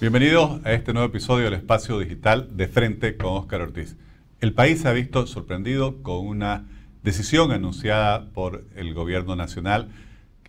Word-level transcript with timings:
Bienvenidos 0.00 0.64
a 0.64 0.74
este 0.74 0.92
nuevo 0.92 1.08
episodio 1.08 1.46
del 1.46 1.54
Espacio 1.54 1.98
Digital 1.98 2.56
de 2.56 2.68
Frente 2.68 3.16
con 3.16 3.32
Óscar 3.32 3.62
Ortiz. 3.62 3.96
El 4.40 4.52
país 4.52 4.80
se 4.80 4.88
ha 4.88 4.92
visto 4.92 5.26
sorprendido 5.26 6.04
con 6.04 6.24
una 6.24 6.66
decisión 7.02 7.50
anunciada 7.50 8.26
por 8.26 8.64
el 8.76 8.94
gobierno 8.94 9.34
nacional 9.34 9.88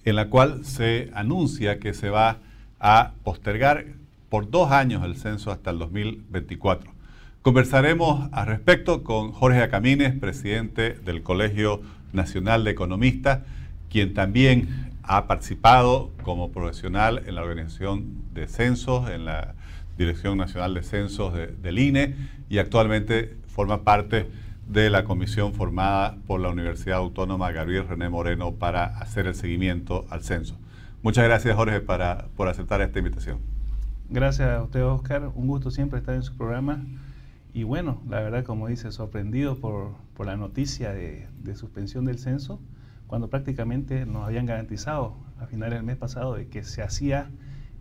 en 0.05 0.17
la 0.17 0.29
cual 0.29 0.65
se 0.65 1.09
anuncia 1.15 1.79
que 1.79 1.95
se 1.95 2.11
va 2.11 2.37
a 2.79 3.13
postergar 3.23 3.87
por 4.29 4.51
dos 4.51 4.71
años 4.71 5.03
el 5.03 5.15
censo 5.15 5.49
hasta 5.49 5.71
el 5.71 5.79
2024. 5.79 6.91
Conversaremos 7.41 8.29
al 8.31 8.45
respecto 8.45 9.03
con 9.03 9.31
Jorge 9.31 9.63
Acamines, 9.63 10.13
presidente 10.13 10.93
del 10.93 11.23
Colegio 11.23 11.81
Nacional 12.13 12.63
de 12.63 12.69
Economistas, 12.69 13.39
quien 13.89 14.13
también 14.13 14.88
ha 15.09 15.25
participado 15.25 16.11
como 16.21 16.51
profesional 16.51 17.23
en 17.25 17.33
la 17.33 17.41
organización 17.41 18.21
de 18.35 18.47
censos, 18.47 19.09
en 19.09 19.25
la 19.25 19.55
Dirección 19.97 20.37
Nacional 20.37 20.75
de 20.75 20.83
Censos 20.83 21.33
del 21.33 21.79
INE 21.79 22.15
y 22.47 22.59
actualmente 22.59 23.35
forma 23.47 23.83
parte 23.83 24.29
de 24.67 24.91
la 24.91 25.03
comisión 25.05 25.55
formada 25.55 26.15
por 26.27 26.39
la 26.39 26.49
Universidad 26.49 26.99
Autónoma 26.99 27.51
Gabriel 27.51 27.87
René 27.87 28.07
Moreno 28.07 28.53
para 28.53 28.85
hacer 28.85 29.25
el 29.25 29.33
seguimiento 29.33 30.05
al 30.11 30.21
censo. 30.21 30.59
Muchas 31.01 31.23
gracias 31.23 31.55
Jorge 31.55 31.81
para, 31.81 32.27
por 32.37 32.47
aceptar 32.47 32.79
esta 32.81 32.99
invitación. 32.99 33.39
Gracias 34.11 34.47
a 34.47 34.61
usted 34.61 34.85
Oscar, 34.85 35.31
un 35.33 35.47
gusto 35.47 35.71
siempre 35.71 35.97
estar 35.97 36.13
en 36.13 36.21
su 36.21 36.37
programa 36.37 36.85
y 37.51 37.63
bueno, 37.63 37.99
la 38.07 38.21
verdad 38.21 38.43
como 38.43 38.67
dice, 38.67 38.91
sorprendido 38.91 39.57
por, 39.57 39.95
por 40.15 40.27
la 40.27 40.37
noticia 40.37 40.93
de, 40.93 41.27
de 41.41 41.55
suspensión 41.55 42.05
del 42.05 42.19
censo 42.19 42.59
cuando 43.09 43.27
prácticamente 43.27 44.05
nos 44.05 44.27
habían 44.27 44.45
garantizado 44.45 45.15
a 45.39 45.47
finales 45.47 45.79
del 45.79 45.83
mes 45.83 45.97
pasado 45.97 46.35
de 46.35 46.47
que 46.47 46.63
se 46.63 46.83
hacía 46.83 47.31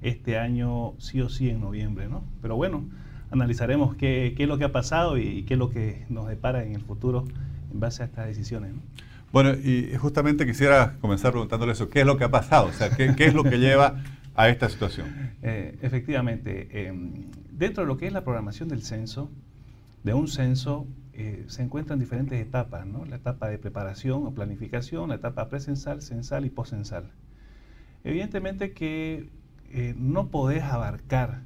este 0.01 0.39
año 0.39 0.95
sí 0.99 1.21
o 1.21 1.29
sí 1.29 1.51
en 1.51 1.61
noviembre, 1.61 2.09
¿no? 2.09 2.25
Pero 2.41 2.57
bueno, 2.57 2.89
analizaremos 3.31 3.95
qué, 3.95 4.33
qué 4.35 4.45
es 4.45 4.49
lo 4.49 4.57
que 4.57 4.65
ha 4.65 4.73
pasado 4.73 5.19
y, 5.19 5.43
qué 5.43 5.55
es 5.55 5.59
lo 5.59 5.69
que 5.69 6.07
nos 6.09 6.29
depara 6.29 6.65
en 6.65 6.75
el 6.75 6.81
futuro 6.81 7.27
en 7.71 7.79
base 7.79 8.03
a 8.03 8.07
estas 8.07 8.27
decisiones. 8.27 8.73
Bueno, 9.31 9.53
y 9.53 9.95
justamente 9.99 10.47
quisiera 10.47 10.97
comenzar 10.99 11.33
preguntándole 11.33 11.73
eso, 11.73 11.91
¿qué 11.91 12.01
es 12.01 12.07
lo 12.07 12.17
que 12.17 12.25
ha 12.25 12.31
pasado? 12.31 12.69
O 12.69 12.73
sea, 12.73 12.89
¿qué, 12.89 13.15
qué 13.15 13.27
es 13.27 13.35
lo 13.35 13.45
que 13.45 13.59
lleva 13.59 14.03
a 14.35 14.49
esta 14.49 14.69
situación? 14.69 15.07
Eh, 15.41 15.79
efectivamente, 15.83 16.89
em, 16.89 17.13
dentro 17.53 17.85
de 17.85 17.87
lo 17.87 17.97
que 17.97 18.09
es 18.09 18.13
la 18.13 18.25
programación 18.25 18.69
del 18.69 18.83
censo, 18.83 19.31
de 20.03 20.13
un 20.13 20.27
censo 20.27 20.89
eh, 21.21 21.45
se 21.49 21.65
encuentran 21.65 21.99
diferentes 21.99 22.41
etapas, 22.41 22.87
¿no? 22.87 23.05
La 23.05 23.17
etapa 23.17 23.49
de 23.49 23.59
preparación 23.59 24.25
o 24.25 24.31
planificación, 24.31 25.09
la 25.09 25.17
etapa 25.17 25.49
presensal, 25.49 26.01
censal 26.01 26.47
y 26.47 26.51
poscensal. 26.51 27.11
Evidentemente 28.05 28.73
que 28.73 29.29
eh, 29.73 29.97
no 29.99 30.29
podés 30.29 30.63
abarcar 30.63 31.41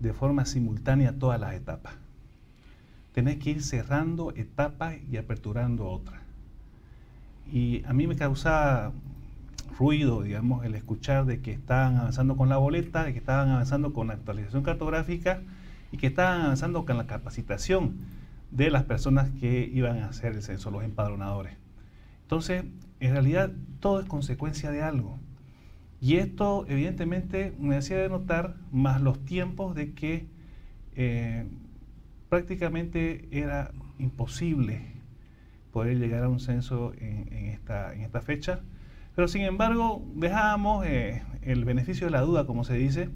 de 0.00 0.14
forma 0.14 0.46
simultánea 0.46 1.18
todas 1.18 1.38
las 1.38 1.52
etapas. 1.52 1.92
Tenés 3.12 3.36
que 3.36 3.50
ir 3.50 3.62
cerrando 3.62 4.32
etapas 4.34 4.94
y 5.10 5.18
aperturando 5.18 5.90
otras. 5.90 6.22
Y 7.52 7.84
a 7.84 7.92
mí 7.92 8.06
me 8.06 8.16
causa 8.16 8.92
ruido, 9.78 10.22
digamos, 10.22 10.64
el 10.64 10.74
escuchar 10.74 11.26
de 11.26 11.42
que 11.42 11.52
estaban 11.52 11.98
avanzando 11.98 12.38
con 12.38 12.48
la 12.48 12.56
boleta, 12.56 13.04
de 13.04 13.12
que 13.12 13.18
estaban 13.18 13.50
avanzando 13.50 13.92
con 13.92 14.06
la 14.06 14.14
actualización 14.14 14.62
cartográfica 14.62 15.42
y 15.90 15.98
que 15.98 16.06
estaban 16.06 16.40
avanzando 16.40 16.86
con 16.86 16.96
la 16.96 17.06
capacitación 17.06 18.21
de 18.52 18.70
las 18.70 18.84
personas 18.84 19.30
que 19.40 19.68
iban 19.72 19.98
a 19.98 20.06
hacer 20.06 20.32
el 20.32 20.42
censo, 20.42 20.70
los 20.70 20.84
empadronadores. 20.84 21.56
Entonces, 22.22 22.64
en 23.00 23.12
realidad, 23.12 23.50
todo 23.80 24.00
es 24.00 24.06
consecuencia 24.06 24.70
de 24.70 24.82
algo. 24.82 25.18
Y 26.00 26.16
esto, 26.16 26.66
evidentemente, 26.68 27.54
me 27.58 27.76
hacía 27.76 27.96
de 27.96 28.08
notar 28.08 28.56
más 28.70 29.00
los 29.00 29.24
tiempos 29.24 29.74
de 29.74 29.92
que 29.94 30.26
eh, 30.94 31.46
prácticamente 32.28 33.28
era 33.30 33.72
imposible 33.98 34.92
poder 35.72 35.98
llegar 35.98 36.24
a 36.24 36.28
un 36.28 36.40
censo 36.40 36.92
en, 36.98 37.32
esta, 37.46 37.94
en 37.94 38.10
fecha. 38.22 38.60
Pero 39.14 39.28
sin 39.28 39.42
embargo, 39.42 40.04
dejábamos 40.14 40.84
eh, 40.86 41.22
el 41.42 41.64
beneficio 41.64 42.06
de 42.06 42.10
la 42.10 42.20
duda, 42.20 42.46
como 42.46 42.64
se 42.64 42.74
dice, 42.74 43.08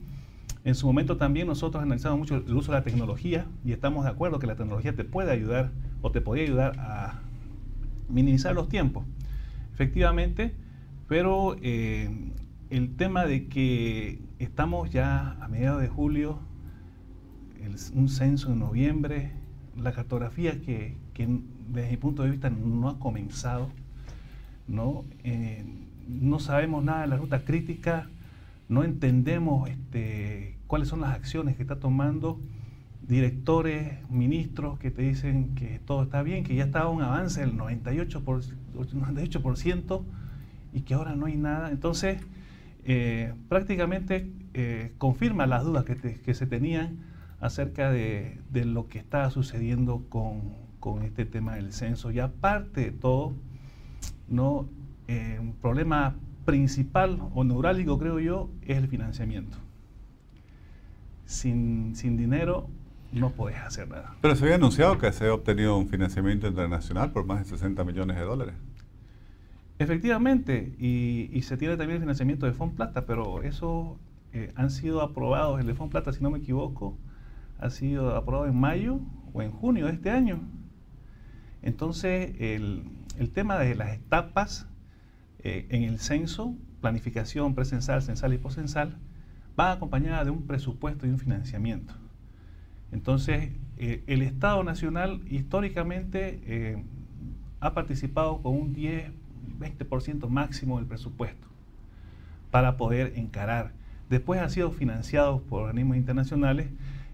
en 0.67 0.75
su 0.75 0.85
momento 0.89 1.17
también 1.17 1.47
nosotros 1.47 1.81
analizamos 1.81 2.19
mucho 2.19 2.39
el 2.39 2.53
uso 2.53 2.73
de 2.73 2.79
la 2.79 2.83
tecnología 2.83 3.47
y 3.65 3.71
estamos 3.71 4.05
de 4.05 4.11
acuerdo 4.11 4.41
que 4.41 4.49
la 4.49 4.57
tecnología 4.57 4.97
te 4.97 5.05
puede 5.05 5.31
ayudar 5.31 5.71
o 6.03 6.11
te 6.11 6.21
podría 6.21 6.43
ayudar 6.43 6.77
a 6.81 7.21
minimizar 8.09 8.53
los 8.53 8.69
tiempos. 8.69 9.07
Efectivamente, 9.73 10.57
pero 11.07 11.55
eh, 11.63 12.11
el 12.71 12.97
tema 12.97 13.27
de 13.27 13.47
que 13.47 14.19
estamos 14.41 14.91
ya 14.91 15.37
a 15.41 15.47
mediados 15.47 15.81
de 15.81 15.87
julio, 15.87 16.41
un 17.95 18.09
censo 18.09 18.53
en 18.53 18.59
noviembre, 18.59 19.31
la 19.77 19.93
cartografía 19.93 20.61
que, 20.63 20.97
desde 21.69 21.91
mi 21.91 21.97
punto 21.97 22.25
de 22.25 22.31
vista 22.31 22.51
no 22.51 22.89
ha 22.89 22.99
comenzado, 22.99 23.71
no, 24.67 25.05
eh, 25.23 25.65
no 26.09 26.41
sabemos 26.41 26.83
nada 26.83 27.03
de 27.03 27.07
la 27.07 27.19
ruta 27.19 27.45
crítica, 27.45 28.09
no 28.69 28.83
entendemos 28.83 29.71
este, 29.71 30.56
cuáles 30.67 30.89
son 30.89 31.01
las 31.01 31.15
acciones 31.15 31.57
que 31.57 31.63
está 31.63 31.77
tomando 31.77 32.41
directores, 33.07 33.99
ministros 34.11 34.79
que 34.79 34.91
te 34.91 35.03
dicen 35.03 35.55
que 35.55 35.79
todo 35.85 36.03
está 36.03 36.23
bien, 36.23 36.45
que 36.45 36.55
ya 36.55 36.65
está 36.65 36.89
un 36.89 37.03
avance 37.03 37.41
del 37.41 37.57
98%, 37.57 38.23
por, 38.23 38.43
98% 38.43 40.03
y 40.73 40.81
que 40.83 40.95
ahora 40.95 41.15
no 41.15 41.27
hay 41.27 41.37
nada. 41.37 41.71
Entonces, 41.71 42.21
eh, 42.85 43.35
prácticamente 43.49 44.31
eh, 44.55 44.93
confirma 44.99 45.47
las 45.47 45.65
dudas 45.65 45.85
que, 45.85 46.35
se 46.35 46.47
tenían 46.47 46.99
acerca 47.41 47.91
de, 47.91 48.39
lo 48.53 48.89
que 48.89 48.99
estaba 48.99 49.31
sucediendo 49.31 50.05
con, 50.09 50.67
este 51.03 51.25
tema 51.25 51.57
del 51.57 51.73
censo. 51.73 52.13
Y 52.13 52.21
aparte 52.21 52.81
de 52.81 52.91
todo, 52.93 53.33
¿no? 54.29 54.69
Eh, 55.09 55.37
un 55.41 55.55
problema 55.55 56.15
principal 56.45 57.21
o 57.35 57.43
neurálgico, 57.43 57.99
creo 57.99 58.21
yo, 58.21 58.51
es 58.63 58.79
el 58.79 58.87
financiamiento. 58.87 59.59
Sin, 61.27 61.93
dinero 62.17 62.69
no 63.13 63.31
puedes 63.31 63.59
hacer 63.59 63.89
nada. 63.89 64.15
Pero 64.21 64.35
se 64.37 64.45
había 64.45 64.57
anunciado 64.57 64.99
que 64.99 65.13
se 65.13 65.27
ha 65.27 65.35
obtenido 65.35 65.77
un 65.77 65.89
financiamiento 65.89 66.47
internacional 66.47 67.13
por 67.13 67.27
más 67.27 67.41
de 67.41 67.45
60 67.45 67.85
millones 67.85 68.17
de 68.17 68.23
dólares. 68.23 68.55
Efectivamente, 69.79 70.75
y, 70.79 71.43
se 71.43 71.57
tiene 71.57 71.77
también 71.77 71.97
el 71.97 72.03
financiamiento 72.03 72.47
de 72.47 72.53
Plata, 72.53 73.05
pero 73.05 73.43
eso 73.43 73.99
eh, 74.33 74.53
han 74.55 74.71
sido 74.71 75.03
aprobados, 75.03 75.61
el 75.61 75.67
de 75.67 75.75
Plata, 75.75 76.13
si 76.13 76.23
no 76.23 76.31
me 76.31 76.39
equivoco, 76.39 76.97
ha 77.59 77.71
sido 77.71 78.17
aprobado 78.17 78.47
en 78.47 78.59
mayo 78.59 79.01
o 79.35 79.43
en 79.43 79.51
junio 79.51 79.87
de 79.87 79.93
este 79.93 80.11
año. 80.11 80.41
Entonces, 81.63 82.35
el, 82.39 82.85
el 83.19 83.31
tema 83.31 83.59
de 83.59 83.75
las 83.75 83.95
etapas 83.95 84.67
eh, 85.49 85.67
en 85.71 85.85
el 85.85 86.01
censo, 86.01 86.57
planificación 86.81 87.55
presensal, 87.55 88.03
censal 88.03 88.35
y 88.35 88.39
poscensal, 88.39 88.97
va 89.59 89.73
acompañada 89.73 90.25
de 90.25 90.31
un 90.31 90.47
presupuesto 90.47 91.07
y 91.07 91.11
un 91.11 91.19
financiamiento. 91.19 91.95
Entonces, 92.93 93.51
eh, 93.79 94.03
el 94.07 94.23
Estado 94.23 94.63
Nacional 94.65 95.21
históricamente 95.29 96.41
eh, 96.47 96.83
ha 97.61 97.75
participado 97.75 98.43
con 98.43 98.55
un 98.55 98.73
10, 98.73 99.11
20% 99.59 100.29
máximo 100.29 100.79
del 100.79 100.87
presupuesto 100.87 101.47
para 102.51 102.77
poder 102.77 103.15
encarar. 103.17 103.73
Después 104.09 104.41
ha 104.41 104.49
sido 104.49 104.71
financiado 104.71 105.43
por 105.43 105.63
organismos 105.63 105.97
internacionales 105.97 106.69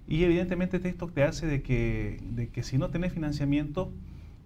y 0.06 0.24
evidentemente 0.24 0.80
esto 0.86 1.09
te 1.09 1.22
hace 1.24 1.47
de 1.47 1.62
que, 1.62 2.20
de 2.32 2.48
que 2.48 2.62
si 2.62 2.76
no 2.76 2.91
tenés 2.91 3.12
financiamiento, 3.12 3.91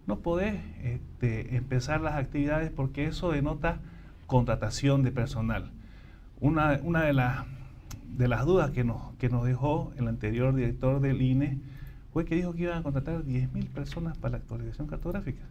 no 0.06 0.20
podés 0.20 0.54
este, 0.84 1.56
empezar 1.56 2.00
las 2.00 2.14
actividades 2.14 2.70
porque 2.70 3.06
eso 3.06 3.32
denota 3.32 3.81
contratación 4.26 5.02
de 5.02 5.10
personal. 5.10 5.70
Una, 6.40 6.81
una 6.82 7.02
de, 7.02 7.12
las, 7.12 7.44
de 8.17 8.29
las 8.29 8.44
dudas 8.47 8.70
que 8.70 8.85
nos, 8.85 9.14
que 9.19 9.29
nos 9.29 9.44
dejó 9.44 9.93
el 9.97 10.08
anterior 10.08 10.55
director 10.55 11.00
del 11.00 11.20
INE 11.23 11.58
fue 12.12 12.25
que 12.25 12.35
dijo 12.35 12.55
que 12.55 12.62
iban 12.62 12.79
a 12.79 12.82
contratar 12.82 13.25
10.000 13.25 13.69
personas 13.69 14.17
para 14.17 14.32
la 14.32 14.37
actualización 14.38 14.87
cartográfica. 14.87 15.43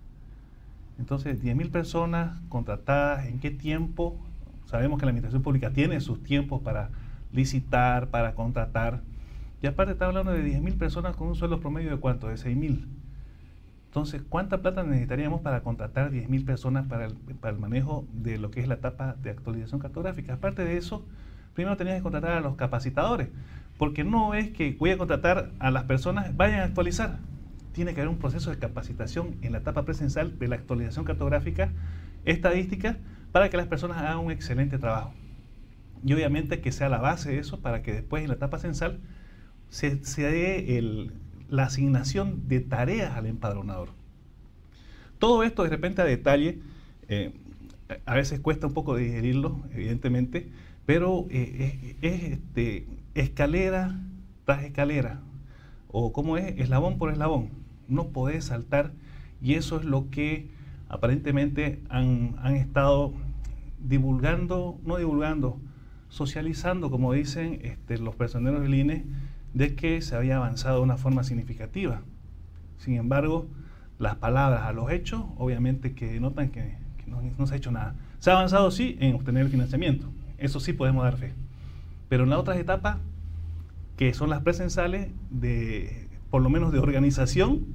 Entonces, 0.97 1.43
10.000 1.43 1.69
personas 1.69 2.39
contratadas, 2.49 3.27
¿en 3.27 3.39
qué 3.39 3.51
tiempo? 3.51 4.17
Sabemos 4.65 4.99
que 4.99 5.05
la 5.05 5.11
administración 5.11 5.43
pública 5.43 5.71
tiene 5.71 5.99
sus 6.01 6.23
tiempos 6.23 6.61
para 6.61 6.89
licitar, 7.31 8.09
para 8.09 8.33
contratar. 8.33 9.01
Y 9.61 9.67
aparte 9.67 9.93
está 9.93 10.07
hablando 10.07 10.31
de 10.31 10.43
10.000 10.43 10.77
personas 10.77 11.15
con 11.15 11.27
un 11.27 11.35
sueldo 11.35 11.59
promedio 11.59 11.91
de 11.91 11.97
cuánto? 11.97 12.27
De 12.27 12.35
6.000. 12.35 12.85
Entonces, 13.95 14.23
¿cuánta 14.27 14.61
plata 14.61 14.83
necesitaríamos 14.83 15.41
para 15.41 15.61
contratar 15.61 16.11
10.000 16.11 16.45
personas 16.45 16.85
para 16.87 17.05
el, 17.05 17.57
manejo 17.57 18.05
de 18.11 18.37
lo 18.37 18.51
que 18.51 18.59
es 18.59 18.67
la 18.67 18.73
etapa 18.73 19.15
de 19.21 19.29
actualización 19.29 19.79
cartográfica? 19.79 20.33
Aparte 20.33 20.65
de 20.65 20.75
eso, 20.75 21.05
primero 21.55 21.77
tenías 21.77 21.95
que 21.97 22.03
contratar 22.03 22.33
a 22.33 22.41
los 22.41 22.55
capacitadores, 22.55 23.29
porque 23.77 24.03
no 24.03 24.33
es 24.33 24.51
que 24.51 24.75
voy 24.77 24.91
a 24.91 24.97
contratar 24.97 25.51
a 25.57 25.71
las 25.71 25.85
personas, 25.85 26.35
vayan 26.37 26.59
a 26.59 26.63
actualizar. 26.65 27.17
Tiene 27.71 27.93
que 27.93 28.01
haber 28.01 28.09
un 28.09 28.19
proceso 28.19 28.51
de 28.51 28.59
capacitación 28.59 29.35
en 29.41 29.53
la 29.53 29.57
etapa 29.57 29.83
presencial 29.83 30.37
de 30.37 30.47
la 30.47 30.55
actualización 30.55 31.05
cartográfica 31.05 31.71
estadística 32.25 32.97
para 33.31 33.49
que 33.49 33.57
las 33.57 33.67
personas 33.67 33.97
hagan 33.97 34.19
un 34.19 34.31
excelente 34.31 34.77
trabajo. 34.77 35.13
Y 36.05 36.13
obviamente 36.13 36.61
que 36.61 36.71
sea 36.71 36.89
la 36.89 36.99
base 36.99 37.31
de 37.31 37.39
eso 37.39 37.61
para 37.61 37.81
que 37.81 37.91
después 37.93 38.21
en 38.21 38.29
la 38.29 38.35
etapa 38.35 38.59
censal 38.59 38.99
se, 39.69 39.95
dé 40.17 41.11
la 41.49 41.63
asignación 41.63 42.47
de 42.47 42.59
tareas 42.59 43.15
al 43.15 43.25
empadronador. 43.25 43.89
Todo 45.19 45.43
esto 45.43 45.63
de 45.63 45.69
repente 45.69 46.01
a 46.01 46.05
detalle, 46.05 46.59
eh, 47.07 47.33
a 48.05 48.15
veces 48.15 48.39
cuesta 48.39 48.67
un 48.67 48.73
poco 48.73 48.95
digerirlo, 48.95 49.63
evidentemente, 49.73 50.49
pero 50.85 51.25
eh, 51.29 51.95
es, 52.01 52.23
este, 52.23 52.87
escalera 53.13 53.99
tras 54.45 54.63
escalera, 54.63 55.21
o 55.87 56.11
como 56.11 56.37
es, 56.37 56.59
eslabón 56.59 56.97
por 56.97 57.11
eslabón. 57.11 57.49
No 57.87 58.09
podés 58.09 58.45
saltar 58.45 58.91
y 59.41 59.53
eso 59.53 59.79
es 59.79 59.85
lo 59.85 60.09
que 60.09 60.49
aparentemente 60.89 61.81
han, 61.89 62.35
han 62.39 62.55
estado 62.55 63.13
divulgando, 63.79 64.79
no 64.83 64.97
divulgando, 64.97 65.59
socializando, 66.09 66.89
como 66.89 67.13
dicen 67.13 67.59
este, 67.63 67.97
los 67.97 68.15
personeros 68.15 68.61
del 68.61 68.73
INE, 68.73 69.05
de 69.53 69.75
que 69.75 70.01
se 70.01 70.15
había 70.15 70.37
avanzado 70.37 70.77
de 70.77 70.83
una 70.83 70.97
forma 70.97 71.23
significativa. 71.23 72.01
Sin 72.77 72.95
embargo, 72.95 73.47
las 73.99 74.15
palabras 74.15 74.63
a 74.63 74.73
los 74.73 74.91
hechos, 74.91 75.23
obviamente 75.37 75.93
que 75.93 76.19
notan 76.19 76.49
que, 76.49 76.77
no, 77.07 77.47
se 77.47 77.53
ha 77.53 77.57
hecho 77.57 77.71
nada. 77.71 77.95
Se 78.19 78.31
ha 78.31 78.33
avanzado, 78.33 78.71
sí, 78.71 78.97
en 78.99 79.15
obtener 79.15 79.43
el 79.43 79.49
financiamiento. 79.49 80.09
Eso 80.37 80.59
sí 80.59 80.73
podemos 80.73 81.03
dar 81.03 81.17
fe. 81.17 81.33
Pero 82.09 82.23
en 82.23 82.29
las 82.29 82.39
otras 82.39 82.57
etapas, 82.57 82.97
que 83.97 84.13
son 84.13 84.29
las 84.29 84.41
presensales, 84.41 85.09
de, 85.29 86.07
por 86.29 86.41
lo 86.41 86.49
menos 86.49 86.71
de 86.71 86.79
organización, 86.79 87.65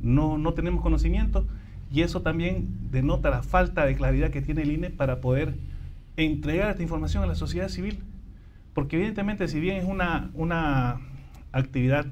no, 0.00 0.38
no 0.38 0.54
tenemos 0.54 0.82
conocimiento 0.82 1.46
y 1.90 2.02
eso 2.02 2.22
también 2.22 2.68
denota 2.90 3.30
la 3.30 3.42
falta 3.42 3.86
de 3.86 3.94
claridad 3.94 4.30
que 4.30 4.42
tiene 4.42 4.62
el 4.62 4.72
INE 4.72 4.90
para 4.90 5.20
poder 5.20 5.54
entregar 6.16 6.70
esta 6.70 6.82
información 6.82 7.22
a 7.22 7.26
la 7.26 7.34
sociedad 7.34 7.68
civil. 7.68 8.00
Porque 8.74 8.96
evidentemente 8.96 9.48
si 9.48 9.60
bien 9.60 9.76
es 9.76 9.84
una, 9.84 10.30
una 10.34 11.00
actividad 11.52 12.06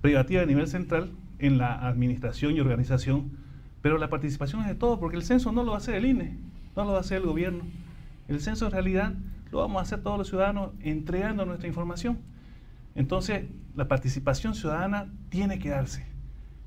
privativa 0.00 0.42
a 0.42 0.46
nivel 0.46 0.68
central 0.68 1.10
en 1.38 1.58
la 1.58 1.86
administración 1.86 2.54
y 2.54 2.60
organización, 2.60 3.30
pero 3.80 3.98
la 3.98 4.08
participación 4.08 4.60
es 4.62 4.68
de 4.68 4.74
todo, 4.74 5.00
porque 5.00 5.16
el 5.16 5.22
censo 5.22 5.50
no 5.50 5.64
lo 5.64 5.72
va 5.72 5.78
a 5.78 5.80
hacer 5.80 5.96
el 5.96 6.06
INE, 6.06 6.36
no 6.76 6.84
lo 6.84 6.92
va 6.92 6.98
a 6.98 7.00
hacer 7.00 7.18
el 7.18 7.26
gobierno. 7.26 7.64
El 8.28 8.40
censo 8.40 8.66
en 8.66 8.72
realidad 8.72 9.14
lo 9.50 9.58
vamos 9.58 9.80
a 9.80 9.82
hacer 9.82 10.02
todos 10.02 10.18
los 10.18 10.28
ciudadanos 10.28 10.70
entregando 10.80 11.44
nuestra 11.44 11.68
información. 11.68 12.18
Entonces, 12.94 13.44
la 13.74 13.88
participación 13.88 14.54
ciudadana 14.54 15.12
tiene 15.28 15.58
que 15.58 15.70
darse 15.70 16.12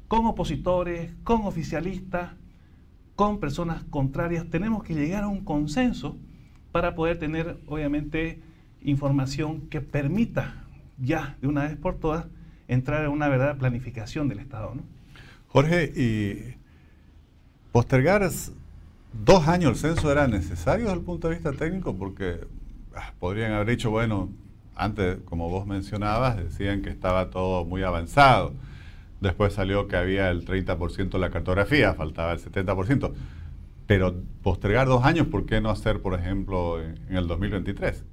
con 0.08 0.26
opositores, 0.26 1.12
con 1.24 1.46
oficialistas, 1.46 2.32
con 3.16 3.40
personas 3.40 3.84
contrarias, 3.86 4.50
tenemos 4.50 4.84
que 4.84 4.94
llegar 4.94 5.24
a 5.24 5.28
un 5.28 5.44
consenso 5.44 6.18
para 6.72 6.96
poder 6.96 7.18
tener, 7.18 7.58
obviamente, 7.68 8.42
información 8.82 9.62
que 9.70 9.82
permita 9.82 10.66
ya, 10.98 11.38
de 11.42 11.48
una 11.48 11.64
vez 11.64 11.78
por 11.78 11.98
todas, 11.98 12.28
entrar 12.68 13.06
en 13.06 13.12
una 13.12 13.30
verdadera 13.30 13.58
planificación 13.58 14.28
del 14.28 14.40
Estado. 14.40 14.74
Jorge, 15.48 15.92
¿y 15.96 16.56
postergar 17.72 18.30
dos 19.24 19.48
años 19.48 19.72
el 19.72 19.78
censo 19.78 20.12
era 20.12 20.28
necesario 20.28 20.86
desde 20.86 21.00
el 21.00 21.06
punto 21.06 21.30
de 21.30 21.36
vista 21.36 21.52
técnico? 21.54 21.96
Porque 21.96 22.42
ah, 22.96 23.14
podrían 23.20 23.54
haber 23.54 23.68
dicho, 23.68 23.90
bueno, 23.90 24.30
antes, 24.76 25.18
como 25.26 25.50
vos 25.50 25.66
mencionabas, 25.66 26.38
decían 26.38 26.82
que 26.82 26.90
estaba 26.90 27.30
todo 27.30 27.66
muy 27.66 27.84
avanzado 27.84 28.54
Después 29.26 29.54
salió 29.54 29.88
que 29.88 29.96
había 29.96 30.30
el 30.30 30.46
30% 30.46 31.10
de 31.10 31.20
la 31.20 31.30
cartografía, 31.30 31.94
faltaba 31.94 32.34
el 32.34 32.40
70%. 32.40 33.12
Pero 33.88 34.16
postergar 34.44 34.88
dos 34.88 35.04
años, 35.04 35.28
¿por 35.28 35.46
qué 35.46 35.62
no 35.62 35.70
hacer, 35.70 36.02
por 36.02 36.14
ejemplo, 36.14 36.82
en, 36.82 36.98
el 37.10 37.28
2023? 37.28 38.04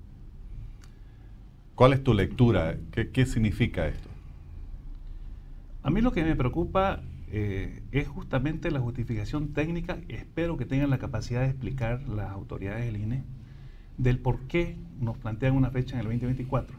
¿Cuál 1.74 1.92
es 1.94 2.02
tu 2.02 2.14
lectura? 2.14 2.76
¿Qué, 2.90 3.26
significa 3.26 3.88
esto? 3.88 4.08
A 5.82 5.90
mí 5.90 6.00
lo 6.00 6.12
que 6.12 6.22
me 6.22 6.36
preocupa 6.36 7.00
eh, 7.34 7.82
es 7.92 8.08
justamente 8.08 8.70
la 8.70 8.80
justificación 8.80 9.54
técnica, 9.54 9.98
espero 10.08 10.58
que 10.58 10.66
tengan 10.66 10.90
la 10.90 10.98
capacidad 10.98 11.40
de 11.40 11.46
explicar 11.46 12.06
las 12.06 12.30
autoridades 12.30 12.84
del 12.84 13.00
INE, 13.00 13.24
del 13.96 14.18
por 14.18 14.40
qué 14.40 14.76
nos 15.00 15.16
plantean 15.16 15.56
una 15.56 15.70
fecha 15.70 15.94
en 15.94 16.00
el 16.00 16.06
2024 16.08 16.76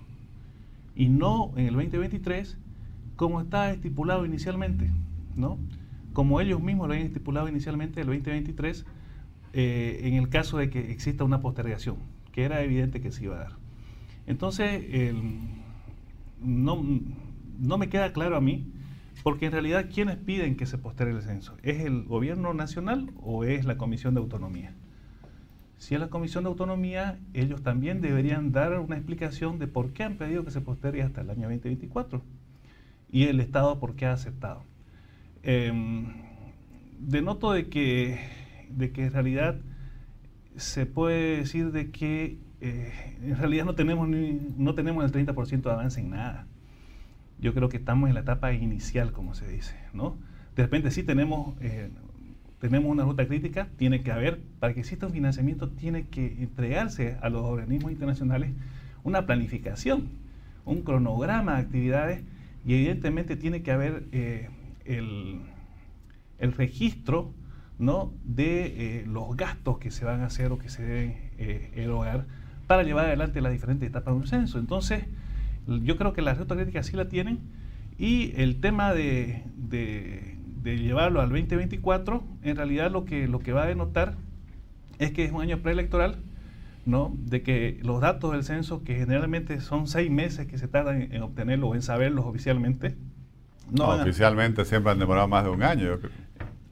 y 0.96 1.10
no 1.10 1.54
en 1.56 1.66
el 1.66 1.74
2023 1.74 2.60
como 3.16 3.42
está 3.42 3.72
estipulado 3.72 4.28
inicialmente, 4.28 4.92
¿no? 5.36 5.58
Como 6.14 6.40
ellos 6.40 6.62
mismos 6.62 6.88
lo 6.88 6.94
habían 6.94 7.08
estipulado 7.08 7.50
inicialmente 7.50 8.02
el 8.02 8.08
2023, 8.08 8.86
eh, 9.54 10.02
en 10.04 10.14
el 10.14 10.30
caso 10.30 10.60
de 10.60 10.70
que 10.70 10.92
exista 10.92 11.24
una 11.24 11.42
postergación, 11.42 11.96
que 12.32 12.44
era 12.44 12.62
evidente 12.62 13.02
que 13.02 13.12
se 13.12 13.24
iba 13.24 13.38
a 13.38 13.40
dar. 13.40 13.54
Entonces, 14.28 14.84
no, 16.40 16.84
no 17.60 17.78
me 17.80 17.90
queda 17.90 18.14
claro 18.14 18.38
a 18.38 18.42
mí, 18.42 18.68
porque 19.24 19.46
en 19.46 19.54
realidad, 19.54 19.90
¿quiénes 19.94 20.18
piden 20.18 20.58
que 20.58 20.66
se 20.66 20.78
postergue 20.78 21.16
el 21.16 21.22
censo? 21.22 21.58
¿Es 21.64 21.80
el 21.80 22.04
gobierno 22.04 22.54
nacional 22.54 23.12
o 23.22 23.46
es 23.46 23.66
la 23.66 23.78
Comisión 23.78 24.14
de 24.14 24.20
Autonomía? 24.20 24.74
Si 25.78 25.96
es 25.96 26.00
la 26.00 26.10
Comisión 26.10 26.44
de 26.44 26.50
Autonomía, 26.50 27.20
ellos 27.34 27.64
también 27.64 28.02
deberían 28.02 28.52
dar 28.52 28.78
una 28.80 28.96
explicación 28.96 29.60
de 29.60 29.68
por 29.68 29.92
qué 29.94 30.04
han 30.04 30.18
pedido 30.18 30.44
que 30.44 30.52
se 30.52 30.62
postergue 30.62 31.04
hasta 31.04 31.22
el 31.22 31.30
año 31.30 31.50
2024 31.50 32.22
y 33.12 33.24
el 33.26 33.40
Estado 33.40 33.80
por 33.80 33.96
qué 33.96 34.06
ha 34.06 34.14
aceptado. 34.14 34.64
Em, 35.42 36.14
denoto 37.00 37.52
de 37.54 37.70
que, 37.70 38.20
de 38.70 38.92
que 38.92 39.06
en 39.06 39.14
realidad 39.14 39.56
se 40.56 40.86
puede 40.86 41.38
decir 41.38 41.72
de 41.72 41.92
que 41.92 42.38
eh, 42.62 43.18
en 43.22 43.38
realidad 43.38 43.66
no 43.66 43.76
tenemos, 43.76 44.08
ni, 44.08 44.40
no 44.58 44.76
tenemos 44.76 45.04
el 45.04 45.12
30% 45.12 45.62
de 45.62 45.72
avance 45.72 46.00
en 46.00 46.12
nada. 46.12 46.48
Yo 47.44 47.54
creo 47.54 47.68
que 47.68 47.76
estamos 47.76 48.08
en 48.08 48.16
la 48.16 48.22
etapa 48.22 48.54
inicial, 48.54 49.12
como 49.12 49.36
se 49.36 49.46
dice, 49.46 49.76
¿no? 49.92 50.16
De 50.56 50.64
repente 50.64 50.92
sí 50.92 51.04
tenemos, 51.04 51.58
eh, 51.60 51.90
tenemos 52.62 52.90
una 52.90 53.04
ruta 53.04 53.28
crítica, 53.28 53.68
tiene 53.76 54.02
que 54.02 54.14
haber, 54.14 54.40
para 54.62 54.74
que 54.74 54.80
exista 54.80 55.08
un 55.08 55.12
financiamiento, 55.12 55.68
tiene 55.70 56.08
que 56.08 56.42
entregarse 56.42 57.18
a 57.22 57.28
los 57.28 57.42
organismos 57.42 57.92
internacionales 57.92 58.52
una 59.04 59.26
planificación, 59.26 60.08
un 60.64 60.84
cronograma 60.84 61.56
de 61.56 61.62
actividades 61.64 62.24
y 62.66 62.76
evidentemente 62.76 63.36
tiene 63.36 63.62
que 63.62 63.72
haber 63.72 64.06
eh, 64.14 64.48
el, 64.86 65.42
registro 66.40 67.34
¿no? 67.78 68.14
de 68.24 69.02
eh, 69.02 69.06
los 69.06 69.36
gastos 69.36 69.80
que 69.80 69.92
se 69.92 70.06
van 70.06 70.22
a 70.22 70.28
hacer 70.28 70.54
o 70.54 70.60
que 70.60 70.70
se 70.70 70.82
deben 70.82 71.18
erogar 71.76 72.26
para 72.68 72.84
llevar 72.84 73.08
adelante 73.08 73.42
las 73.42 73.52
diferentes 73.52 73.90
etapas 73.90 74.14
de 74.14 74.20
un 74.22 74.28
censo. 74.28 74.60
Entonces, 74.60 75.04
yo 75.68 75.98
creo 75.98 76.14
que 76.14 76.22
las 76.22 76.38
críticas 76.38 76.86
sí 76.88 76.96
la 76.96 77.08
tienen 77.08 77.40
y 77.98 78.34
el 78.38 78.60
tema 78.60 78.94
de, 78.94 79.44
de, 79.56 80.38
llevarlo 80.78 81.22
al 81.22 81.30
2024, 81.30 82.24
en 82.44 82.56
realidad 82.56 82.92
lo 82.92 83.06
que, 83.06 83.28
lo 83.28 83.40
que 83.40 83.54
va 83.54 83.64
a 83.64 83.68
denotar 83.68 84.16
es 85.00 85.12
que 85.12 85.26
es 85.26 85.32
un 85.32 85.42
año 85.42 85.60
preelectoral, 85.60 86.18
¿no? 86.86 87.14
de 87.18 87.44
que 87.44 87.80
los 87.84 88.02
datos 88.02 88.32
del 88.32 88.44
censo, 88.44 88.84
que 88.84 88.96
generalmente 88.96 89.62
son 89.62 89.88
seis 89.88 90.10
meses 90.10 90.48
que 90.48 90.58
se 90.58 90.68
tardan 90.68 91.14
en, 91.14 91.22
obtenerlos 91.22 91.72
o 91.72 91.76
en 91.76 91.82
saberlos 91.82 92.26
oficialmente. 92.26 92.96
No, 93.72 93.90
oficialmente 93.90 94.66
siempre 94.66 94.92
han 94.92 95.00
demorado 95.00 95.28
más 95.28 95.44
de 95.44 95.50
un 95.50 95.64
año. 95.64 96.00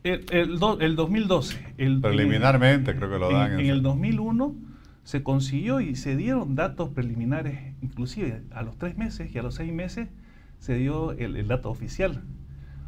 El, 0.03 0.25
el, 0.31 0.95
2012. 0.95 1.73
El, 1.77 2.01
Preliminarmente 2.01 2.95
creo 2.95 3.09
que 3.09 3.19
lo 3.19 3.31
dan. 3.31 3.53
En, 3.53 3.59
en 3.61 3.65
el 3.67 3.81
2001 3.81 4.70
se 5.03 5.23
consiguió 5.23 5.81
y 5.81 5.95
se 5.95 6.15
dieron 6.15 6.55
datos 6.55 6.89
preliminares, 6.89 7.73
inclusive 7.81 8.43
a 8.51 8.61
los 8.63 8.77
tres 8.77 8.97
meses 8.97 9.33
y 9.33 9.37
a 9.37 9.43
los 9.43 9.55
seis 9.55 9.73
meses 9.73 10.09
se 10.59 10.75
dio 10.75 11.11
el, 11.13 11.47
dato 11.47 11.69
oficial. 11.69 12.21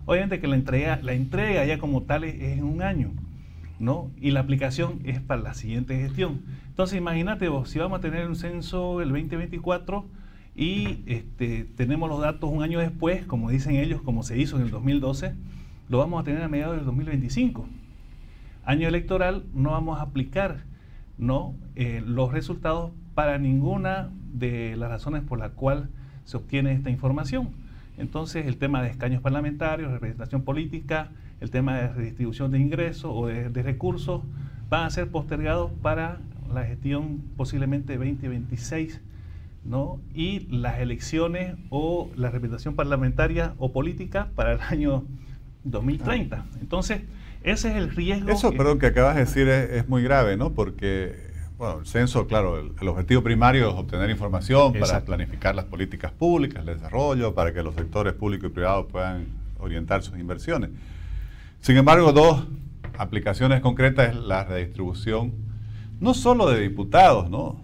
Obviamente 0.05 0.39
que 0.39 0.47
la 0.47 0.55
entrega, 0.55 0.99
la 1.01 1.13
entrega 1.13 1.65
ya 1.65 1.79
como 1.79 2.03
tal 2.03 2.23
es 2.23 2.57
en 2.57 2.63
un 2.63 2.81
año. 2.81 3.11
¿no? 3.79 4.11
Y 4.19 4.31
la 4.31 4.39
aplicación 4.39 5.01
es 5.03 5.19
para 5.19 5.41
la 5.41 5.53
siguiente 5.53 5.97
gestión. 5.97 6.41
Entonces, 6.67 6.97
imagínate 6.97 7.49
vos, 7.49 7.69
si 7.69 7.79
vamos 7.79 7.99
a 7.99 8.01
tener 8.01 8.27
un 8.27 8.35
censo 8.35 9.01
el 9.01 9.09
2024 9.09 10.05
y 10.55 10.99
este, 11.07 11.65
tenemos 11.75 12.09
los 12.09 12.21
datos 12.21 12.49
un 12.49 12.63
año 12.63 12.79
después, 12.79 13.25
como 13.25 13.49
dicen 13.49 13.75
ellos, 13.75 14.01
como 14.01 14.23
se 14.23 14.37
hizo 14.37 14.57
en 14.57 14.63
el 14.63 14.69
2012, 14.69 15.33
lo 15.89 15.97
vamos 15.97 16.21
a 16.21 16.23
tener 16.23 16.43
a 16.43 16.47
mediados 16.47 16.77
del 16.77 16.85
2025. 16.85 17.67
Año 18.65 18.87
electoral, 18.87 19.43
no 19.53 19.71
vamos 19.71 19.99
a 19.99 20.03
aplicar 20.03 20.63
¿no? 21.17 21.55
Eh, 21.75 22.03
los 22.05 22.31
resultados 22.31 22.91
para 23.13 23.37
ninguna 23.37 24.09
de 24.33 24.75
las 24.75 24.89
razones 24.89 25.23
por 25.23 25.39
las 25.39 25.51
cuales 25.51 25.85
se 26.25 26.37
obtiene 26.37 26.73
esta 26.73 26.89
información. 26.89 27.49
Entonces, 27.97 28.47
el 28.47 28.57
tema 28.57 28.81
de 28.81 28.89
escaños 28.89 29.21
parlamentarios, 29.21 29.91
representación 29.91 30.41
política, 30.41 31.11
el 31.41 31.51
tema 31.51 31.77
de 31.77 31.89
redistribución 31.89 32.51
de 32.51 32.59
ingresos 32.59 33.11
o 33.13 33.27
de, 33.27 33.63
recursos 33.63 34.21
van 34.69 34.85
a 34.85 34.89
ser 34.89 35.09
postergados 35.09 35.71
para 35.81 36.19
la 36.51 36.63
gestión 36.63 37.21
posiblemente 37.37 37.97
2026, 37.97 39.01
¿no? 39.63 39.99
Y 40.13 40.47
las 40.47 40.79
elecciones 40.79 41.55
o 41.69 42.09
la 42.15 42.31
representación 42.31 42.75
parlamentaria 42.75 43.53
o 43.57 43.71
política 43.71 44.29
para 44.35 44.53
el 44.53 44.61
año 44.61 45.03
2030. 45.63 46.37
Ah. 46.37 46.45
Entonces, 46.61 47.01
ese 47.43 47.69
es 47.69 47.75
el 47.75 47.89
riesgo. 47.95 48.29
Eso, 48.29 48.51
perdón, 48.51 48.79
que 48.79 48.87
acabas 48.87 49.15
de 49.15 49.21
decir 49.21 49.47
es, 49.47 49.87
muy 49.87 50.03
grave, 50.03 50.37
¿no? 50.37 50.53
Porque 50.53 51.31
bueno, 51.57 51.79
el 51.79 51.85
censo, 51.85 52.27
claro, 52.27 52.59
el, 52.59 52.87
objetivo 52.87 53.21
primario 53.21 53.69
es 53.69 53.75
obtener 53.75 54.09
información 54.09 54.73
para 54.73 55.05
planificar 55.05 55.55
las 55.55 55.65
políticas 55.65 56.11
públicas, 56.11 56.59
el 56.61 56.75
desarrollo, 56.75 57.33
para 57.33 57.53
que 57.53 57.61
los 57.63 57.75
sectores 57.75 58.13
públicos 58.13 58.49
y 58.49 58.53
privados 58.53 58.87
puedan 58.91 59.27
orientar 59.59 60.03
sus 60.03 60.17
inversiones. 60.17 60.71
Sin 61.61 61.77
embargo, 61.77 62.11
dos 62.11 62.45
aplicaciones 62.97 63.61
concretas 63.61 64.09
es 64.09 64.15
la 64.15 64.43
redistribución, 64.43 65.33
no 65.99 66.13
solo 66.13 66.49
de 66.49 66.59
diputados, 66.59 67.29
¿no? 67.29 67.61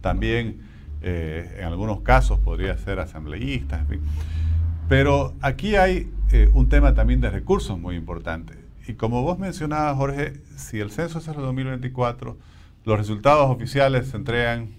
También 0.00 0.60
eh, 1.02 1.56
en 1.58 1.64
algunos 1.64 2.00
casos 2.00 2.38
podría 2.40 2.76
ser 2.78 3.00
asambleístas, 3.00 3.80
en 3.80 3.86
fin. 3.86 4.00
Pero 4.88 5.34
aquí 5.40 5.76
hay 5.76 6.10
eh, 6.32 6.50
un 6.52 6.68
tema 6.68 6.94
también 6.94 7.20
de 7.20 7.30
recursos 7.30 7.78
muy 7.78 7.96
importante. 7.96 8.59
Y 8.90 8.94
como 8.94 9.22
vos 9.22 9.38
mencionabas, 9.38 9.96
Jorge, 9.96 10.40
si 10.56 10.80
el 10.80 10.90
censo 10.90 11.20
es 11.20 11.28
el 11.28 11.36
2024, 11.36 12.36
los 12.84 12.98
resultados 12.98 13.48
oficiales 13.48 14.08
se 14.08 14.16
entregan 14.16 14.70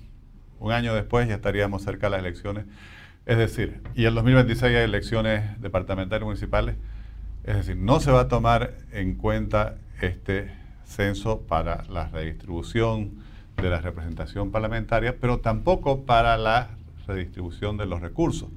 un 0.59 0.73
año 0.73 0.93
después, 0.93 1.29
ya 1.29 1.35
estaríamos 1.35 1.83
cerca 1.83 2.07
de 2.07 2.11
las 2.11 2.19
elecciones. 2.19 2.65
Es 3.25 3.37
decir, 3.37 3.81
y 3.95 4.07
en 4.07 4.13
2026 4.13 4.63
hay 4.63 4.83
elecciones 4.83 5.61
departamentales 5.61 6.25
municipales. 6.25 6.75
Es 7.45 7.55
decir, 7.55 7.77
no 7.77 8.01
se 8.01 8.11
va 8.11 8.21
a 8.21 8.27
tomar 8.27 8.73
en 8.91 9.15
cuenta 9.15 9.75
este 10.01 10.51
censo 10.83 11.43
para 11.43 11.85
la 11.85 12.09
redistribución 12.09 13.11
de 13.55 13.69
la 13.69 13.79
representación 13.79 14.51
parlamentaria, 14.51 15.15
pero 15.21 15.39
tampoco 15.39 16.03
para 16.03 16.35
la 16.35 16.71
redistribución 17.07 17.77
de 17.77 17.85
los 17.85 18.01
recursos. 18.01 18.49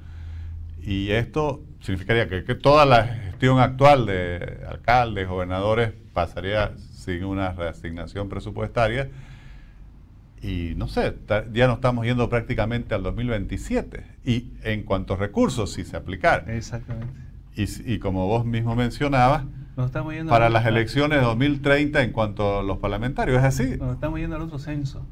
Y 0.86 1.10
esto 1.12 1.62
significaría 1.80 2.28
que, 2.28 2.54
toda 2.54 2.84
la 2.84 3.06
gestión 3.06 3.58
actual 3.58 4.04
de 4.04 4.60
alcaldes, 4.68 5.26
gobernadores, 5.26 5.92
pasaría 6.12 6.72
sin 6.76 7.24
una 7.24 7.52
reasignación 7.52 8.28
presupuestaria. 8.28 9.08
Y 10.42 10.74
no 10.76 10.88
sé, 10.88 11.16
ya 11.52 11.66
nos 11.68 11.76
estamos 11.76 12.04
yendo 12.04 12.28
prácticamente 12.28 12.94
al 12.94 13.02
2027. 13.02 14.04
Y 14.26 14.50
en 14.62 14.82
cuanto 14.82 15.14
a 15.14 15.16
recursos, 15.16 15.72
si 15.72 15.84
se 15.84 15.96
aplicar. 15.96 16.50
Exactamente. 16.50 17.14
Y, 17.56 17.98
como 17.98 18.26
vos 18.26 18.44
mismo 18.44 18.74
mencionabas, 18.74 19.44
para 20.28 20.50
las 20.50 20.66
elecciones 20.66 21.20
de 21.20 21.24
2030 21.24 22.02
en 22.02 22.12
cuanto 22.12 22.58
a 22.58 22.62
los 22.62 22.78
parlamentarios, 22.78 23.38
¿es 23.38 23.44
así? 23.44 23.76
Nos 23.78 23.94
estamos 23.94 24.20
yendo 24.20 24.36
al 24.36 24.42
otro 24.42 24.58
censo. 24.58 25.06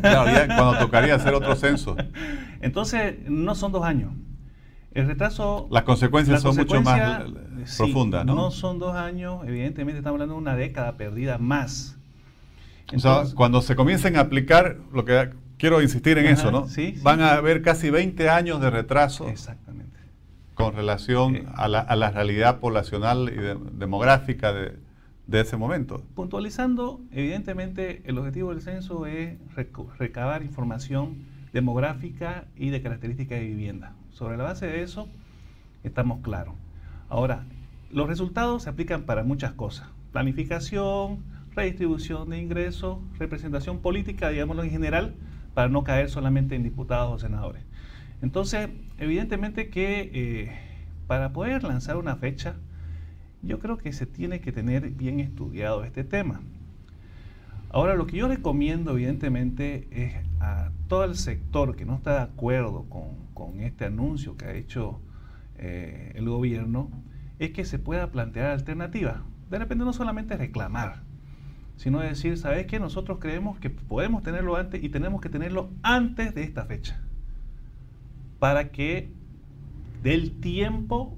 Claro, 0.00 0.30
ya 0.30 0.46
cuando 0.46 0.78
tocaría 0.78 1.14
hacer 1.14 1.34
otro 1.34 1.54
censo. 1.56 1.96
Entonces, 2.60 3.16
no 3.28 3.54
son 3.54 3.72
dos 3.72 3.84
años. 3.84 4.12
El 4.92 5.06
retraso... 5.06 5.68
Las 5.70 5.82
consecuencias 5.82 6.42
son 6.42 6.56
mucho 6.56 6.80
más 6.82 7.22
profundas, 7.76 8.24
¿no? 8.24 8.34
No 8.34 8.50
son 8.50 8.78
dos 8.78 8.94
años, 8.94 9.42
evidentemente 9.46 9.98
estamos 9.98 10.16
hablando 10.16 10.34
de 10.34 10.40
una 10.40 10.56
década 10.56 10.96
perdida 10.96 11.38
más. 11.38 11.96
o 12.94 12.98
sea, 12.98 13.24
cuando 13.34 13.60
se 13.62 13.76
comiencen 13.76 14.16
a 14.16 14.20
aplicar, 14.20 14.78
lo 14.92 15.04
que 15.04 15.30
quiero 15.58 15.82
insistir 15.82 16.16
en 16.18 16.26
eso, 16.26 16.50
¿no? 16.50 16.66
Van 17.02 17.20
a 17.20 17.34
haber 17.34 17.62
casi 17.62 17.90
20 17.90 18.30
años 18.30 18.60
de 18.60 18.70
retraso. 18.70 19.28
Exactamente. 19.28 19.98
Con 20.54 20.74
relación 20.74 21.46
a, 21.54 21.68
la, 21.68 22.10
realidad 22.10 22.58
poblacional 22.58 23.28
y 23.28 23.76
demográfica 23.78 24.52
de, 24.52 24.76
de 25.28 25.40
ese 25.40 25.56
momento. 25.56 26.02
Puntualizando, 26.14 27.00
evidentemente 27.12 28.02
el 28.06 28.18
objetivo 28.18 28.50
del 28.50 28.62
censo 28.62 29.06
es 29.06 29.36
recabar 29.98 30.42
información 30.42 31.26
demográfica 31.52 32.46
y 32.56 32.70
de 32.70 32.82
características 32.82 33.38
de 33.38 33.46
vivienda. 33.46 33.92
Sobre 34.18 34.36
la 34.36 34.42
base 34.42 34.66
de 34.66 34.82
eso, 34.82 35.08
estamos 35.84 36.22
claros. 36.22 36.56
Ahora, 37.08 37.44
los 37.92 38.08
resultados 38.08 38.64
se 38.64 38.68
aplican 38.68 39.04
para 39.04 39.22
muchas 39.22 39.52
cosas. 39.52 39.86
Planificación, 40.10 41.22
redistribución 41.54 42.28
de 42.30 42.40
ingresos, 42.40 42.98
representación 43.20 43.78
política, 43.78 44.30
digámoslo 44.30 44.64
en 44.64 44.70
general, 44.70 45.14
para 45.54 45.68
no 45.68 45.84
caer 45.84 46.10
solamente 46.10 46.56
en 46.56 46.64
diputados 46.64 47.14
o 47.14 47.18
senadores. 47.20 47.62
Entonces, 48.20 48.70
evidentemente 48.98 49.70
que 49.70 50.10
eh, 50.12 50.58
para 51.06 51.32
poder 51.32 51.62
lanzar 51.62 51.96
una 51.96 52.16
fecha, 52.16 52.56
yo 53.42 53.60
creo 53.60 53.78
que 53.78 53.92
se 53.92 54.06
tiene 54.06 54.40
que 54.40 54.50
tener 54.50 54.90
bien 54.90 55.20
estudiado 55.20 55.84
este 55.84 56.02
tema. 56.02 56.40
Ahora, 57.70 57.94
lo 57.94 58.08
que 58.08 58.16
yo 58.16 58.26
recomiendo, 58.26 58.94
evidentemente, 58.94 59.86
es 59.92 60.27
a 60.40 60.70
todo 60.88 61.04
el 61.04 61.16
sector 61.16 61.76
que 61.76 61.84
no 61.84 61.96
está 61.96 62.14
de 62.14 62.22
acuerdo 62.22 62.86
con, 62.88 63.60
este 63.60 63.86
anuncio 63.86 64.36
que 64.36 64.44
ha 64.44 64.54
hecho 64.54 65.00
eh, 65.56 66.12
el 66.14 66.28
gobierno, 66.28 66.90
es 67.38 67.50
que 67.50 67.64
se 67.64 67.78
pueda 67.78 68.10
plantear 68.10 68.50
alternativas. 68.50 69.20
De 69.50 69.58
repente 69.58 69.84
no 69.84 69.92
solamente 69.92 70.36
reclamar, 70.36 71.02
sino 71.76 72.00
decir, 72.00 72.36
¿sabes 72.36 72.66
qué? 72.66 72.78
Nosotros 72.80 73.18
creemos 73.20 73.58
que 73.58 73.70
podemos 73.70 74.22
tenerlo 74.22 74.56
antes 74.56 74.82
y 74.82 74.88
tenemos 74.88 75.20
que 75.20 75.28
tenerlo 75.28 75.70
antes 75.82 76.34
de 76.34 76.42
esta 76.42 76.64
fecha. 76.66 77.00
Para 78.38 78.70
que 78.70 79.10
del 80.02 80.40
tiempo 80.40 81.16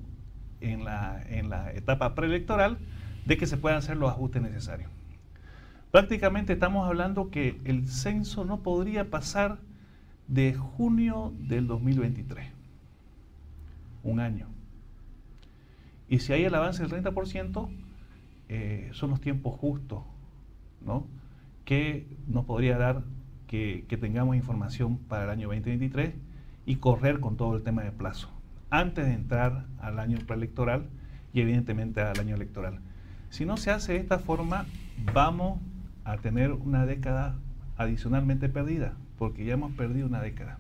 en 0.61 0.85
la, 0.85 1.23
en 1.29 1.49
la 1.49 1.73
etapa 1.73 2.15
preelectoral 2.15 2.79
de 3.25 3.37
que 3.37 3.47
se 3.47 3.57
puedan 3.57 3.79
hacer 3.79 3.97
los 3.97 4.11
ajustes 4.11 4.43
necesarios. 4.43 4.91
Prácticamente 5.91 6.53
estamos 6.53 6.87
hablando 6.87 7.31
que 7.31 7.61
el 7.65 7.89
censo 7.89 8.45
no 8.45 8.61
podría 8.61 9.11
pasar 9.11 9.59
de 10.29 10.55
junio 10.55 11.33
del 11.41 11.67
2023. 11.67 12.47
Un 14.05 14.21
año. 14.21 14.47
Y 16.09 16.21
si 16.21 16.33
hay 16.33 16.45
el 16.45 16.55
avance 16.55 16.87
del 16.87 17.03
30%, 17.03 17.69
eh, 18.49 18.91
son 18.93 19.11
los 19.11 19.21
tiempos 19.21 19.59
justos, 19.59 20.03
¿no? 20.81 21.07
Que 21.65 22.07
nos 22.29 22.45
podría 22.45 22.79
dar 22.79 23.03
que, 23.49 23.85
que 23.89 23.97
tengamos 23.97 24.37
información 24.37 24.97
para 24.97 25.25
el 25.25 25.31
año 25.31 25.49
2023 25.49 26.15
y 26.67 26.77
correr 26.77 27.19
con 27.19 27.37
todo 27.37 27.57
el 27.57 27.65
tema 27.65 27.83
de 27.83 27.91
plazo, 27.91 28.31
antes 28.71 29.07
de 29.07 29.15
entrar 29.15 29.67
al 29.81 29.99
año 29.99 30.19
preelectoral 30.25 30.87
y 31.33 31.41
evidentemente 31.41 32.01
al 32.01 32.19
año 32.21 32.37
electoral. 32.37 32.79
Si 33.29 33.45
no 33.45 33.57
se 33.57 33.73
hace 33.73 33.95
de 33.95 33.99
esta 33.99 34.19
forma, 34.21 34.67
vamos 35.13 35.61
a 36.11 36.19
tener 36.19 36.53
una 36.53 36.87
década 36.87 37.37
adicionalmente 37.77 38.49
perdida, 38.49 38.95
porque 39.19 39.45
ya 39.45 39.55
hemos 39.55 39.73
perdido 39.73 40.07
una 40.07 40.21
década. 40.21 40.59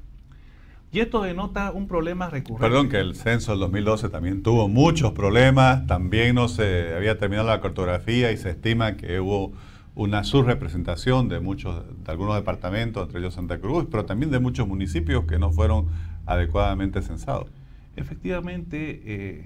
Y 0.93 1.01
esto 1.01 1.23
denota 1.23 1.71
un 1.71 1.87
problema 1.87 2.31
recurrente. 2.31 2.67
Perdón, 2.67 2.89
que 2.89 2.99
el 2.99 3.15
censo 3.15 3.53
del 3.53 3.61
2012 3.61 4.09
también 4.09 4.43
tuvo 4.43 4.69
muchos 4.69 5.13
problemas, 5.13 5.87
también 5.87 6.35
no 6.35 6.49
se 6.49 6.95
había 6.95 7.17
terminado 7.19 7.49
la 7.49 7.61
cartografía 7.61 8.33
y 8.33 8.37
se 8.37 8.51
estima 8.51 8.97
que 8.97 9.21
hubo 9.21 9.53
una 9.95 10.25
subrepresentación 10.25 11.29
de 11.29 11.39
muchos, 11.39 11.85
de 12.05 12.11
algunos 12.11 12.35
departamentos, 12.35 13.05
entre 13.07 13.21
ellos 13.21 13.35
Santa 13.35 13.59
Cruz, 13.59 13.87
pero 13.91 14.05
también 14.05 14.33
de 14.33 14.41
muchos 14.41 14.67
municipios 14.67 15.25
que 15.27 15.39
no 15.39 15.53
fueron 15.53 15.87
adecuadamente 16.27 17.03
censados. 17.03 17.49
Efectivamente, 17.97 19.03
eh, 19.05 19.45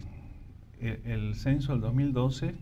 el, 0.80 1.00
el 1.04 1.34
censo 1.34 1.72
del 1.72 1.82
2012 1.82 2.54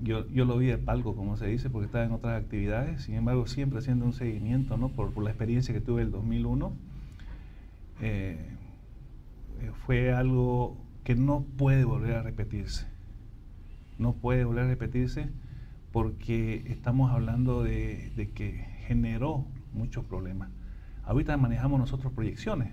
yo, 0.00 0.28
yo 0.28 0.44
lo 0.44 0.56
vi 0.58 0.66
de 0.66 0.78
palco, 0.78 1.14
como 1.14 1.36
se 1.36 1.46
dice, 1.46 1.70
porque 1.70 1.86
estaba 1.86 2.04
en 2.04 2.12
otras 2.12 2.40
actividades, 2.40 3.02
sin 3.02 3.14
embargo 3.14 3.46
siempre 3.46 3.78
haciendo 3.78 4.04
un 4.04 4.12
seguimiento, 4.12 4.76
¿no? 4.76 4.88
Por, 4.88 5.16
la 5.22 5.30
experiencia 5.30 5.74
que 5.74 5.80
tuve 5.80 6.02
el 6.02 6.10
2001, 6.10 6.72
eh, 8.00 8.38
eh, 9.60 9.70
fue 9.86 10.12
algo 10.12 10.76
que 11.04 11.14
no 11.14 11.44
puede 11.56 11.84
volver 11.84 12.14
a 12.14 12.22
repetirse. 12.22 12.86
No 13.98 14.14
puede 14.14 14.44
volver 14.44 14.64
a 14.64 14.68
repetirse 14.68 15.28
porque 15.92 16.64
estamos 16.66 17.12
hablando 17.12 17.62
de, 17.62 18.12
de 18.16 18.30
que 18.30 18.52
generó 18.86 19.46
muchos 19.72 20.04
problemas. 20.04 20.50
Ahorita 21.04 21.36
manejamos 21.36 21.78
nosotros 21.78 22.12
proyecciones 22.12 22.72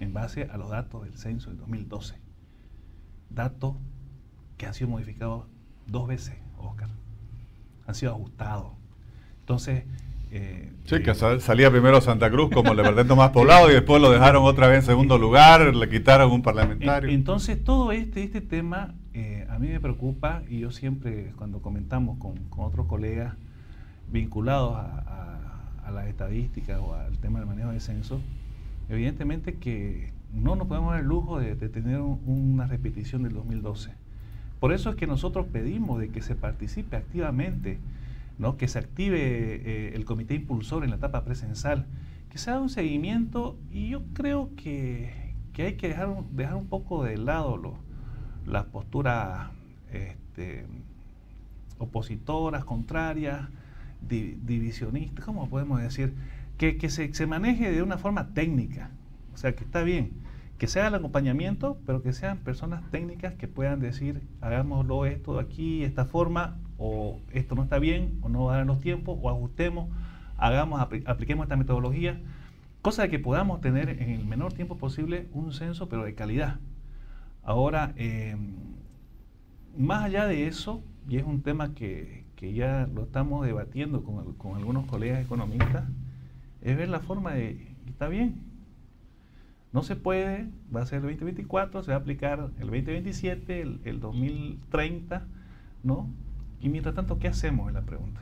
en 0.00 0.12
base 0.12 0.44
a 0.44 0.56
los 0.56 0.70
datos 0.70 1.04
del 1.04 1.16
censo 1.16 1.50
del 1.50 1.58
2012. 1.58 2.16
Datos 3.30 3.76
que 4.56 4.66
han 4.66 4.74
sido 4.74 4.90
modificados 4.90 5.46
dos 5.86 6.06
veces 6.06 6.36
Oscar. 6.60 6.88
Han 7.86 7.94
sido 7.94 8.12
ajustados. 8.12 8.72
Entonces... 9.40 9.84
Eh, 10.30 10.70
sí, 10.84 11.02
que 11.02 11.14
salía 11.14 11.70
primero 11.70 12.02
Santa 12.02 12.30
Cruz 12.30 12.50
como 12.52 12.72
el 12.72 12.76
departamento 12.76 13.16
más 13.16 13.30
poblado 13.30 13.70
y 13.70 13.72
después 13.72 14.02
lo 14.02 14.10
dejaron 14.10 14.44
otra 14.44 14.68
vez 14.68 14.80
en 14.80 14.82
segundo 14.82 15.16
lugar, 15.16 15.74
le 15.74 15.88
quitaron 15.88 16.30
un 16.30 16.42
parlamentario. 16.42 17.08
Entonces 17.08 17.64
todo 17.64 17.92
este, 17.92 18.24
este 18.24 18.42
tema 18.42 18.94
eh, 19.14 19.46
a 19.48 19.58
mí 19.58 19.68
me 19.68 19.80
preocupa 19.80 20.42
y 20.46 20.60
yo 20.60 20.70
siempre 20.70 21.32
cuando 21.36 21.62
comentamos 21.62 22.18
con, 22.18 22.34
otros 22.58 22.86
colegas 22.86 23.36
vinculados 24.12 24.76
a, 24.76 25.70
a, 25.86 25.90
las 25.90 26.06
estadísticas 26.08 26.78
o 26.78 26.94
al 26.94 27.16
tema 27.16 27.38
del 27.38 27.48
manejo 27.48 27.70
de 27.70 27.80
censo, 27.80 28.20
evidentemente 28.90 29.54
que 29.54 30.12
no 30.32 30.56
nos 30.56 30.66
podemos 30.68 30.92
dar 30.92 31.00
el 31.00 31.06
lujo 31.06 31.38
de, 31.38 31.54
tener 31.56 32.00
una 32.00 32.66
repetición 32.66 33.22
del 33.22 33.34
2012 33.34 33.90
por 34.60 34.72
eso 34.72 34.90
es 34.90 34.96
que 34.96 35.06
nosotros 35.06 35.46
pedimos 35.52 36.00
de 36.00 36.08
que 36.08 36.22
se 36.22 36.34
participe 36.34 36.96
activamente, 36.96 37.78
¿no? 38.38 38.56
que 38.56 38.68
se 38.68 38.78
active 38.78 39.18
eh, 39.20 39.92
el 39.94 40.04
comité 40.04 40.34
impulsor 40.34 40.84
en 40.84 40.90
la 40.90 40.96
etapa 40.96 41.24
presencial, 41.24 41.86
que 42.30 42.38
se 42.38 42.50
haga 42.50 42.60
un 42.60 42.68
seguimiento 42.68 43.56
y 43.70 43.88
yo 43.88 44.02
creo 44.14 44.50
que, 44.56 45.34
hay 45.56 45.74
que 45.74 45.88
dejar, 45.88 46.22
dejar 46.30 46.54
un 46.56 46.66
poco 46.66 47.02
de 47.04 47.16
lado 47.18 47.74
las 48.46 48.64
posturas 48.66 49.50
este, 49.92 50.66
opositoras, 51.78 52.64
contrarias, 52.64 53.48
divisionista, 54.00 55.22
¿cómo 55.22 55.48
podemos 55.48 55.80
decir? 55.80 56.14
Que, 56.56 56.78
se, 56.90 57.12
se, 57.14 57.26
maneje 57.26 57.70
de 57.70 57.82
una 57.82 57.98
forma 57.98 58.34
técnica, 58.34 58.90
o 59.34 59.36
sea, 59.36 59.54
que 59.54 59.64
está 59.64 59.82
bien, 59.82 60.10
que 60.58 60.66
sea 60.66 60.88
el 60.88 60.94
acompañamiento, 60.94 61.78
pero 61.86 62.02
que 62.02 62.12
sean 62.12 62.38
personas 62.38 62.82
técnicas 62.90 63.34
que 63.34 63.46
puedan 63.46 63.78
decir, 63.80 64.22
hagámoslo 64.40 65.06
esto 65.06 65.38
aquí, 65.38 65.84
esta 65.84 66.04
forma, 66.04 66.58
o 66.78 67.20
esto 67.32 67.54
no 67.54 67.62
está 67.62 67.78
bien, 67.78 68.18
o 68.22 68.28
no 68.28 68.44
va 68.44 68.54
a 68.54 68.56
dar 68.58 68.66
los 68.66 68.80
tiempos, 68.80 69.18
o 69.22 69.30
ajustemos, 69.30 69.88
hagamos, 70.36 70.80
apliquemos 70.80 71.44
esta 71.44 71.56
metodología, 71.56 72.20
cosa 72.82 73.02
de 73.02 73.08
que 73.08 73.20
podamos 73.20 73.60
tener 73.60 73.88
en 73.88 74.10
el 74.10 74.24
menor 74.24 74.52
tiempo 74.52 74.76
posible 74.78 75.28
un 75.32 75.52
censo, 75.52 75.88
pero 75.88 76.04
de 76.04 76.14
calidad. 76.14 76.58
Ahora, 77.44 77.92
eh, 77.96 78.36
más 79.76 80.04
allá 80.04 80.26
de 80.26 80.48
eso, 80.48 80.82
y 81.08 81.18
es 81.18 81.24
un 81.24 81.42
tema 81.42 81.72
que, 81.74 82.24
que 82.34 82.52
ya 82.52 82.88
lo 82.92 83.04
estamos 83.04 83.46
debatiendo 83.46 84.02
con, 84.02 84.34
con, 84.34 84.56
algunos 84.56 84.86
colegas 84.86 85.24
economistas, 85.24 85.84
es 86.62 86.76
ver 86.76 86.88
la 86.88 87.00
forma 87.00 87.32
de, 87.32 87.64
está 87.86 88.08
bien, 88.08 88.47
no 89.72 89.82
se 89.82 89.96
puede, 89.96 90.48
va 90.74 90.82
a 90.82 90.86
ser 90.86 90.96
el 90.96 91.02
2024, 91.02 91.82
se 91.82 91.90
va 91.90 91.98
a 91.98 92.00
aplicar 92.00 92.50
el 92.58 92.66
2027, 92.66 93.60
el, 93.60 93.80
el 93.84 94.00
2030, 94.00 95.26
¿no? 95.82 96.08
Y 96.60 96.68
mientras 96.68 96.94
tanto, 96.94 97.18
¿qué 97.18 97.28
hacemos? 97.28 97.68
Es 97.68 97.74
la 97.74 97.82
pregunta. 97.82 98.20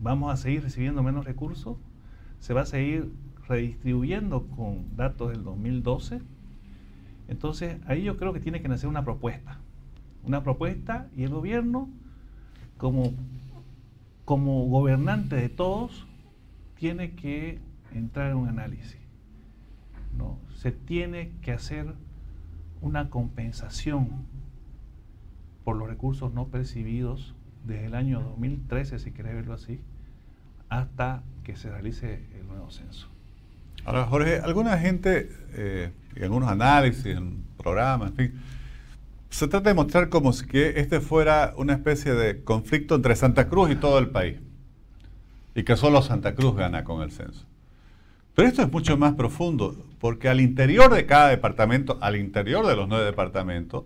¿Vamos 0.00 0.32
a 0.32 0.36
seguir 0.36 0.62
recibiendo 0.62 1.02
menos 1.02 1.24
recursos? 1.24 1.76
¿Se 2.40 2.54
va 2.54 2.60
a 2.60 2.66
seguir 2.66 3.12
redistribuyendo 3.48 4.46
con 4.46 4.94
datos 4.96 5.30
del 5.30 5.42
2012? 5.42 6.20
Entonces, 7.26 7.78
ahí 7.86 8.04
yo 8.04 8.16
creo 8.16 8.32
que 8.32 8.40
tiene 8.40 8.62
que 8.62 8.68
nacer 8.68 8.88
una 8.88 9.04
propuesta. 9.04 9.58
Una 10.24 10.42
propuesta 10.44 11.08
y 11.16 11.24
el 11.24 11.30
gobierno, 11.30 11.88
como, 12.76 13.12
como 14.24 14.66
gobernante 14.66 15.36
de 15.36 15.48
todos, 15.48 16.06
tiene 16.76 17.12
que 17.12 17.58
entrar 17.92 18.30
en 18.30 18.36
un 18.36 18.48
análisis. 18.48 18.98
¿no? 20.16 20.38
Se 20.54 20.72
tiene 20.72 21.32
que 21.42 21.52
hacer 21.52 21.94
una 22.80 23.10
compensación 23.10 24.26
por 25.64 25.76
los 25.76 25.88
recursos 25.88 26.32
no 26.32 26.48
percibidos 26.48 27.34
desde 27.64 27.86
el 27.86 27.94
año 27.94 28.20
2013, 28.20 28.98
si 28.98 29.12
querés 29.12 29.34
verlo 29.34 29.54
así, 29.54 29.80
hasta 30.68 31.22
que 31.44 31.56
se 31.56 31.70
realice 31.70 32.24
el 32.38 32.46
nuevo 32.46 32.70
censo. 32.70 33.08
Ahora, 33.84 34.06
Jorge, 34.06 34.40
alguna 34.40 34.78
gente, 34.78 35.30
eh, 35.52 35.92
en 36.14 36.22
algunos 36.22 36.50
análisis, 36.50 37.06
en 37.06 37.42
programas, 37.56 38.10
en 38.10 38.16
fin, 38.16 38.40
se 39.30 39.48
trata 39.48 39.70
de 39.70 39.74
mostrar 39.74 40.08
como 40.08 40.32
si 40.32 40.46
que 40.46 40.80
este 40.80 41.00
fuera 41.00 41.54
una 41.56 41.74
especie 41.74 42.14
de 42.14 42.42
conflicto 42.42 42.94
entre 42.94 43.14
Santa 43.16 43.48
Cruz 43.48 43.70
y 43.70 43.76
todo 43.76 43.98
el 43.98 44.08
país. 44.08 44.38
Y 45.54 45.64
que 45.64 45.76
solo 45.76 46.02
Santa 46.02 46.34
Cruz 46.34 46.56
gana 46.56 46.84
con 46.84 47.02
el 47.02 47.10
censo. 47.10 47.47
Pero 48.38 48.50
esto 48.50 48.62
es 48.62 48.70
mucho 48.70 48.96
más 48.96 49.14
profundo, 49.14 49.74
porque 49.98 50.28
al 50.28 50.40
interior 50.40 50.94
de 50.94 51.06
cada 51.06 51.26
departamento, 51.26 51.98
al 52.00 52.14
interior 52.14 52.64
de 52.68 52.76
los 52.76 52.88
nueve 52.88 53.04
departamentos, 53.04 53.82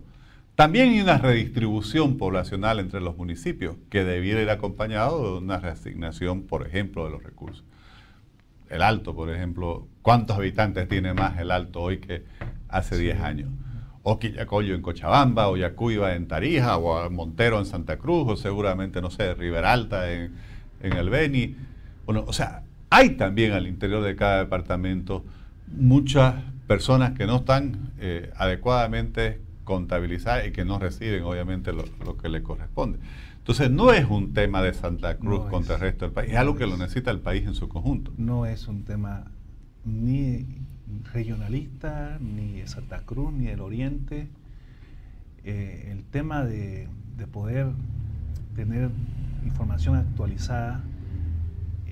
también 0.53 0.89
hay 0.89 1.01
una 1.01 1.17
redistribución 1.17 2.17
poblacional 2.17 2.77
entre 2.77 3.01
los 3.01 3.17
municipios 3.17 3.77
que 3.89 4.03
debiera 4.03 4.43
ir 4.43 4.51
acompañado 4.51 5.23
de 5.23 5.37
una 5.39 5.57
reasignación, 5.57 6.43
por 6.43 6.67
ejemplo, 6.67 7.03
de 7.03 7.09
los 7.09 7.23
recursos. 7.23 7.65
El 8.69 8.83
Alto, 8.83 9.15
por 9.15 9.31
ejemplo, 9.31 9.87
¿cuántos 10.03 10.37
habitantes 10.37 10.87
tiene 10.87 11.15
más 11.15 11.39
el 11.39 11.49
Alto 11.49 11.81
hoy 11.81 11.97
que 11.97 12.23
hace 12.69 12.95
10 12.95 13.21
años? 13.21 13.49
O 14.03 14.19
Quillacoyo 14.19 14.75
en 14.75 14.83
Cochabamba, 14.83 15.47
o 15.47 15.57
Yacuiba 15.57 16.13
en 16.13 16.27
Tarija, 16.27 16.77
o 16.77 17.09
Montero 17.09 17.57
en 17.57 17.65
Santa 17.65 17.97
Cruz, 17.97 18.27
o 18.29 18.35
seguramente, 18.37 19.01
no 19.01 19.09
sé, 19.09 19.33
Riberalta 19.33 20.11
en, 20.11 20.35
en 20.79 20.93
el 20.93 21.09
Beni. 21.09 21.55
Bueno, 22.05 22.23
o 22.27 22.33
sea, 22.33 22.61
hay 22.93 23.11
también 23.11 23.53
al 23.53 23.65
interior 23.65 24.03
de 24.03 24.15
cada 24.15 24.37
departamento 24.37 25.25
muchas 25.75 26.35
personas 26.67 27.13
que 27.13 27.25
no 27.25 27.37
están 27.37 27.91
eh, 27.97 28.31
adecuadamente 28.37 29.41
contabilizadas 29.63 30.45
y 30.45 30.51
que 30.51 30.63
no 30.63 30.77
reciben 30.77 31.23
obviamente 31.23 31.73
lo, 31.73 32.17
que 32.17 32.29
le 32.29 32.43
corresponde. 32.43 32.99
Entonces 33.39 33.71
no 33.71 33.91
es 33.91 34.05
un 34.07 34.33
tema 34.33 34.61
de 34.61 34.75
Santa 34.75 35.17
Cruz 35.17 35.49
contra 35.49 35.75
el 35.75 35.81
resto 35.81 36.05
del 36.05 36.13
país, 36.13 36.31
es 36.33 36.37
algo 36.37 36.55
que 36.55 36.67
lo 36.67 36.77
necesita 36.77 37.09
el 37.09 37.19
país 37.19 37.47
en 37.47 37.55
su 37.55 37.67
conjunto. 37.67 38.13
No 38.17 38.45
es 38.45 38.67
un 38.67 38.83
tema 38.83 39.25
ni 39.85 40.45
regionalista, 41.11 42.19
ni 42.21 42.59
de 42.59 42.67
Santa 42.67 43.01
Cruz, 43.01 43.33
ni 43.33 43.47
del 43.47 43.61
Oriente. 43.61 44.27
Eh, 45.45 45.89
el 45.91 46.03
tema 46.03 46.45
de, 46.45 46.87
de 47.17 47.25
poder 47.25 47.71
tener 48.55 48.91
información 49.45 49.95
actualizada 49.95 50.83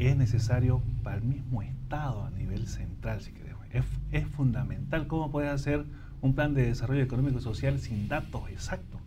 es 0.07 0.17
necesario 0.17 0.81
para 1.03 1.17
el 1.17 1.23
mismo 1.23 1.61
Estado 1.61 2.23
a 2.23 2.31
nivel 2.31 2.67
central, 2.67 3.21
si 3.21 3.31
queremos. 3.33 3.65
Es, 4.11 4.25
fundamental. 4.27 5.07
¿Cómo 5.07 5.31
puedes 5.31 5.49
hacer 5.49 5.85
un 6.21 6.35
plan 6.35 6.53
de 6.53 6.65
desarrollo 6.65 7.03
económico 7.03 7.39
y 7.39 7.41
social 7.41 7.79
sin 7.79 8.07
datos 8.07 8.49
exactos? 8.49 9.01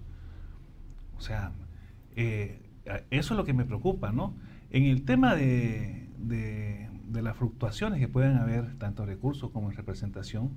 O 1.16 1.20
sea, 1.20 1.52
eh, 2.16 2.60
eso 3.10 3.34
es 3.34 3.36
lo 3.36 3.44
que 3.44 3.52
me 3.52 3.64
preocupa, 3.64 4.12
¿no? 4.12 4.34
En 4.70 4.84
el 4.84 5.04
tema 5.04 5.34
de, 5.34 6.08
de, 6.18 7.22
las 7.22 7.36
fluctuaciones 7.36 8.00
que 8.00 8.08
pueden 8.08 8.36
haber, 8.36 8.76
tanto 8.78 9.02
en 9.02 9.08
recursos 9.08 9.50
como 9.50 9.70
en 9.70 9.76
representación, 9.76 10.50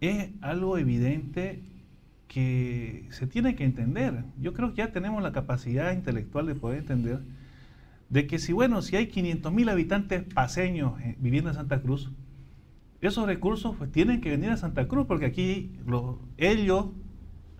es 0.00 0.30
algo 0.40 0.78
evidente 0.78 1.62
que 2.28 3.06
se 3.10 3.26
tiene 3.26 3.54
que 3.54 3.64
entender. 3.64 4.24
Yo 4.40 4.52
creo 4.52 4.70
que 4.70 4.76
ya 4.76 4.92
tenemos 4.92 5.22
la 5.22 5.32
capacidad 5.32 5.92
intelectual 5.92 6.46
de 6.46 6.54
poder 6.54 6.78
entender 6.78 7.20
de 8.08 8.26
que 8.26 8.38
si, 8.38 8.52
bueno, 8.52 8.82
si 8.82 8.96
hay 8.96 9.08
500 9.08 9.52
mil 9.52 9.68
habitantes 9.68 10.22
paseños 10.22 11.00
eh, 11.00 11.16
viviendo 11.18 11.50
en 11.50 11.56
Santa 11.56 11.80
Cruz, 11.80 12.10
esos 13.00 13.26
recursos 13.26 13.74
pues, 13.76 13.90
tienen 13.90 14.20
que 14.20 14.30
venir 14.30 14.50
a 14.50 14.56
Santa 14.56 14.88
Cruz 14.88 15.06
porque 15.06 15.26
aquí 15.26 15.72
los, 15.86 16.16
ellos 16.36 16.86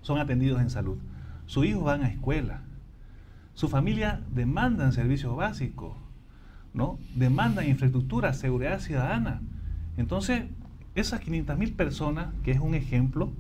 son 0.02 0.18
atendidos 0.18 0.61
en 0.61 0.70
salud, 0.70 0.98
sus 1.46 1.66
hijos 1.66 1.85
van 1.85 2.02
a 2.02 2.09
escuela, 2.09 2.62
su 3.54 3.68
familia 3.68 4.20
demandan 4.35 4.92
servicios 4.92 5.37
básicos, 5.37 5.96
¿no? 6.72 6.98
demandan 7.14 7.68
infraestructura, 7.68 8.32
seguridad 8.35 8.80
ciudadana. 8.80 9.40
Entonces, 9.96 10.44
esas 10.94 11.20
500 11.20 11.59
mil 11.59 11.72
personas, 11.72 12.28
que 12.42 12.50
es 12.50 12.61
un 12.61 12.74
ejemplo, 12.74 13.32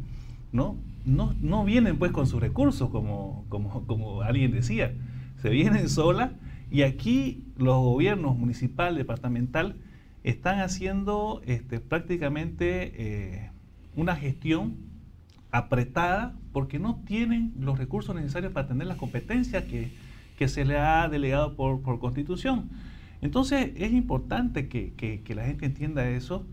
¿no? 0.52 0.76
No, 1.04 1.34
no 1.40 1.64
vienen 1.64 1.98
pues 1.98 2.12
con 2.12 2.26
sus 2.26 2.40
recursos, 2.40 2.90
como, 2.90 3.44
como, 3.48 3.86
como 3.86 4.22
alguien 4.22 4.50
decía, 4.52 4.92
se 5.36 5.50
vienen 5.50 5.88
solas 5.90 6.32
y 6.70 6.82
aquí 6.82 7.44
los 7.56 7.76
gobiernos 7.76 8.36
municipal, 8.36 8.96
departamental, 8.96 9.76
están 10.24 10.60
haciendo 10.60 11.40
este, 11.46 11.78
prácticamente 11.78 12.92
eh, 12.96 13.50
una 13.94 14.16
gestión 14.16 14.76
apretada 15.52 16.34
porque 16.52 16.78
no 16.78 17.00
tienen 17.06 17.52
los 17.60 17.78
recursos 17.78 18.14
necesarios 18.14 18.52
para 18.52 18.66
tener 18.66 18.88
las 18.88 18.96
competencias 18.96 19.64
que, 19.64 19.92
se 20.48 20.64
le 20.64 20.78
ha 20.78 21.08
delegado 21.08 21.54
por, 21.54 21.80
constitución. 22.00 22.68
Entonces 23.22 23.70
es 23.76 23.92
importante 23.92 24.68
que, 24.68 25.22
la 25.34 25.44
gente 25.44 25.66
entienda 25.66 26.08
eso 26.08 26.44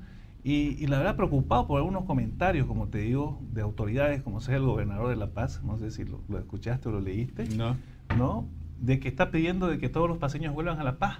y, 0.43 0.85
la 0.87 0.99
verdad 0.99 1.15
preocupado 1.15 1.65
por 1.67 1.77
algunos 1.79 2.05
comentarios, 2.05 2.67
como 2.67 2.87
te 2.87 2.99
digo, 2.99 3.41
de 3.51 3.61
autoridades 3.61 4.21
como 4.21 4.39
sea 4.39 4.57
el 4.57 4.63
gobernador 4.63 5.09
de 5.09 5.15
La 5.15 5.31
Paz, 5.31 5.61
no 5.63 5.77
sé 5.77 5.89
si 5.89 6.05
lo, 6.05 6.21
lo 6.29 6.37
escuchaste 6.37 6.89
o 6.89 6.91
lo 6.91 7.01
leíste, 7.01 7.45
no. 7.55 7.75
¿no? 8.15 8.45
De 8.79 8.99
que 8.99 9.07
está 9.07 9.31
pidiendo 9.31 9.67
de 9.67 9.79
que 9.79 9.89
todos 9.89 10.09
los 10.09 10.17
paseños 10.17 10.53
vuelvan 10.53 10.79
a 10.79 10.83
la 10.83 10.97
paz, 10.97 11.19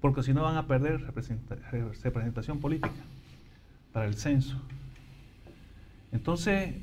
porque 0.00 0.22
si 0.22 0.32
no 0.32 0.42
van 0.42 0.56
a 0.56 0.66
perder 0.66 1.00
representación 2.02 2.58
política 2.58 2.90
para 3.92 4.06
el 4.06 4.14
censo. 4.14 4.56
Entonces, 6.12 6.74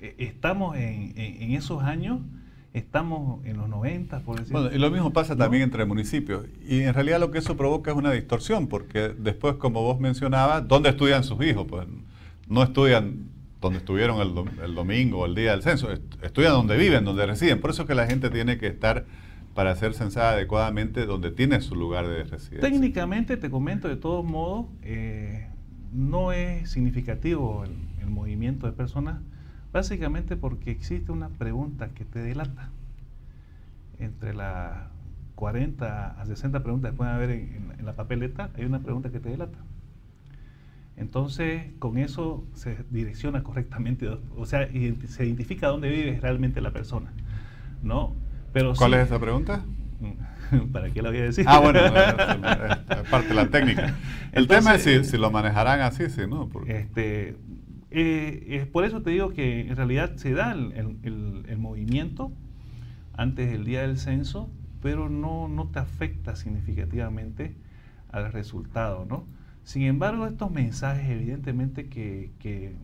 e, 0.00 0.14
estamos 0.18 0.76
en, 0.76 1.52
esos 1.52 1.82
años, 1.82 2.20
estamos 2.72 3.44
en 3.44 3.56
los 3.56 3.68
90, 3.68 4.20
por 4.20 4.38
decirlo. 4.38 4.60
Bueno, 4.62 4.76
y 4.76 4.78
lo 4.78 4.90
mismo 4.90 5.12
pasa 5.12 5.36
también 5.36 5.64
entre 5.64 5.84
municipios. 5.84 6.46
Y 6.66 6.80
en 6.80 6.94
realidad 6.94 7.20
lo 7.20 7.30
que 7.30 7.38
eso 7.38 7.56
provoca 7.56 7.90
es 7.90 7.96
una 7.96 8.12
distorsión, 8.12 8.68
porque 8.68 9.14
después, 9.18 9.56
como 9.56 9.82
vos 9.82 10.00
mencionabas, 10.00 10.66
¿dónde 10.66 10.90
estudian 10.90 11.24
sus 11.24 11.44
hijos? 11.44 11.66
Pues 11.68 11.86
no 12.48 12.62
estudian 12.62 13.28
donde 13.60 13.78
estuvieron 13.78 14.20
el, 14.20 14.74
domingo 14.74 15.20
o 15.20 15.26
el 15.26 15.34
día 15.34 15.52
del 15.52 15.62
censo, 15.62 15.90
estudian 16.22 16.52
donde 16.52 16.76
viven, 16.76 17.04
donde 17.04 17.26
residen. 17.26 17.60
Por 17.60 17.70
eso 17.70 17.82
es 17.82 17.88
que 17.88 17.94
la 17.94 18.06
gente 18.06 18.30
tiene 18.30 18.56
que 18.58 18.66
estar 18.66 19.04
para 19.54 19.74
ser 19.76 19.92
censada 19.94 20.30
adecuadamente 20.30 21.04
donde 21.04 21.30
tiene 21.30 21.60
su 21.60 21.74
lugar 21.74 22.08
de 22.08 22.24
residencia. 22.24 22.60
Técnicamente, 22.60 23.36
te 23.36 23.50
comento 23.50 23.88
de 23.88 23.96
todos 23.96 24.24
modos, 24.24 24.66
eh, 24.82 25.48
no 25.92 26.32
es 26.32 26.70
significativo 26.70 27.64
el, 27.64 27.90
movimiento 28.10 28.66
de 28.66 28.72
personas, 28.72 29.20
básicamente 29.72 30.36
porque 30.36 30.72
existe 30.72 31.12
una 31.12 31.28
pregunta 31.28 31.90
que 31.90 32.04
te 32.04 32.18
delata. 32.18 32.70
Entre 34.00 34.34
las 34.34 34.88
40 35.36 36.20
a 36.20 36.26
60 36.26 36.60
preguntas 36.64 36.90
que 36.90 36.96
pueden 36.96 37.14
haber 37.14 37.30
en 37.30 37.84
la 37.84 37.94
papeleta, 37.94 38.50
hay 38.56 38.64
una 38.64 38.80
pregunta 38.80 39.12
que 39.12 39.20
te 39.20 39.28
delata. 39.28 39.58
Entonces, 40.96 41.72
con 41.78 41.96
eso 41.98 42.44
se 42.54 42.76
direcciona 42.90 43.42
correctamente, 43.42 44.08
o 44.08 44.46
sea, 44.46 44.68
se 44.68 45.24
identifica 45.24 45.68
dónde 45.68 45.88
vive 45.88 46.18
realmente 46.20 46.60
la 46.60 46.72
persona. 46.72 47.12
¿no? 47.82 48.14
Pero 48.52 48.74
¿Cuál 48.74 48.94
es 48.94 49.06
esa 49.06 49.18
pregunta? 49.18 49.64
¿Para 50.72 50.90
qué 50.90 51.02
la 51.02 51.10
voy 51.10 51.18
a 51.18 51.22
decir? 51.22 51.44
Ah, 51.48 51.60
bueno, 51.60 51.80
es 51.80 53.08
parte 53.10 53.28
de 53.28 53.34
la 53.34 53.48
técnica. 53.48 53.94
El 54.32 54.48
tema 54.48 54.74
es 54.74 55.08
si, 55.08 55.16
lo 55.16 55.30
manejarán 55.30 55.80
así, 55.80 56.08
sí, 56.10 56.22
¿no? 56.28 56.48
Este, 56.66 57.36
eh, 57.90 58.68
por 58.72 58.84
eso 58.84 59.02
te 59.02 59.10
digo 59.10 59.30
que 59.30 59.60
en 59.60 59.76
realidad 59.76 60.16
se 60.16 60.32
da 60.32 60.52
el, 60.52 61.58
movimiento 61.58 62.32
antes 63.16 63.50
del 63.50 63.64
día 63.64 63.82
del 63.82 63.98
censo, 63.98 64.50
pero 64.82 65.08
no, 65.08 65.46
no 65.46 65.68
te 65.68 65.78
afecta 65.78 66.34
significativamente 66.36 67.54
al 68.10 68.32
resultado, 68.32 69.06
¿no? 69.08 69.26
Sin 69.64 69.82
embargo, 69.82 70.26
estos 70.26 70.50
mensajes 70.50 71.08
evidentemente 71.08 71.88
que, 71.88 72.74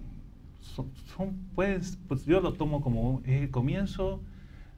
son, 0.60 1.36
pues, 1.54 1.98
pues 2.08 2.24
yo 2.24 2.40
lo 2.40 2.52
tomo 2.54 2.80
como 2.80 3.22
el 3.24 3.50
comienzo 3.50 4.20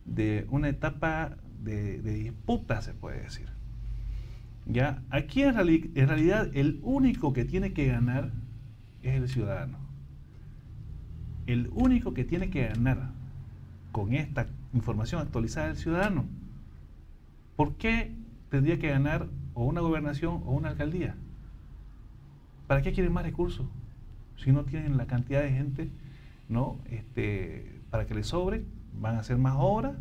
de 0.04 0.46
una 0.50 0.68
etapa 0.68 1.37
de, 1.62 2.00
disputa, 2.00 2.82
se 2.82 2.94
puede 2.94 3.22
decir. 3.22 3.48
¿Ya? 4.66 5.02
Aquí 5.11 5.42
en, 5.42 5.58
en 5.58 6.08
realidad 6.08 6.50
el 6.54 6.78
único 6.82 7.32
que 7.32 7.44
tiene 7.44 7.72
que 7.72 7.87
ganar 7.87 8.32
es 9.02 9.14
el 9.14 9.28
ciudadano. 9.28 9.78
El 11.46 11.70
único 11.72 12.12
que 12.12 12.24
tiene 12.24 12.50
que 12.50 12.68
ganar 12.68 13.11
con 13.92 14.12
esta 14.12 14.46
información 14.74 15.22
actualizada 15.22 15.70
es 15.70 15.78
el 15.78 15.82
ciudadano. 15.82 16.26
¿Por 17.56 17.74
qué 17.74 18.14
tendría 18.50 18.78
que 18.78 18.88
ganar 18.88 19.26
o 19.54 19.64
una 19.64 19.80
gobernación 19.80 20.42
o 20.46 20.52
una 20.52 20.68
alcaldía? 20.70 21.16
¿Para 22.68 22.83
qué 22.83 22.92
quieren 22.92 23.12
más 23.12 23.24
recursos? 23.24 23.66
Si 24.37 24.52
no 24.52 24.64
tienen 24.64 24.96
la 24.96 25.07
cantidad 25.07 25.42
de 25.42 25.50
gente, 25.50 25.90
¿no? 26.48 26.78
Este, 26.88 27.81
para 27.90 28.07
que 28.07 28.14
les 28.14 28.28
sobre, 28.28 28.64
van 28.92 29.16
a 29.16 29.18
hacer 29.18 29.38
más 29.38 29.57
obras 29.59 29.96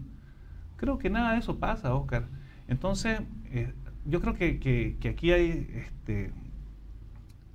Creo 0.78 1.00
que 1.00 1.10
nada 1.10 1.34
de 1.34 1.40
eso 1.40 1.58
pasa, 1.58 1.94
Oscar. 1.94 2.28
Entonces, 2.68 3.20
eh, 3.46 3.74
yo 4.06 4.22
creo 4.22 4.36
que, 4.36 4.98
aquí 5.10 5.32
hay, 5.32 5.68
este, 5.74 6.32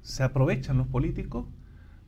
se 0.02 0.24
aprovechan 0.24 0.76
los 0.76 0.88
políticos 0.88 1.46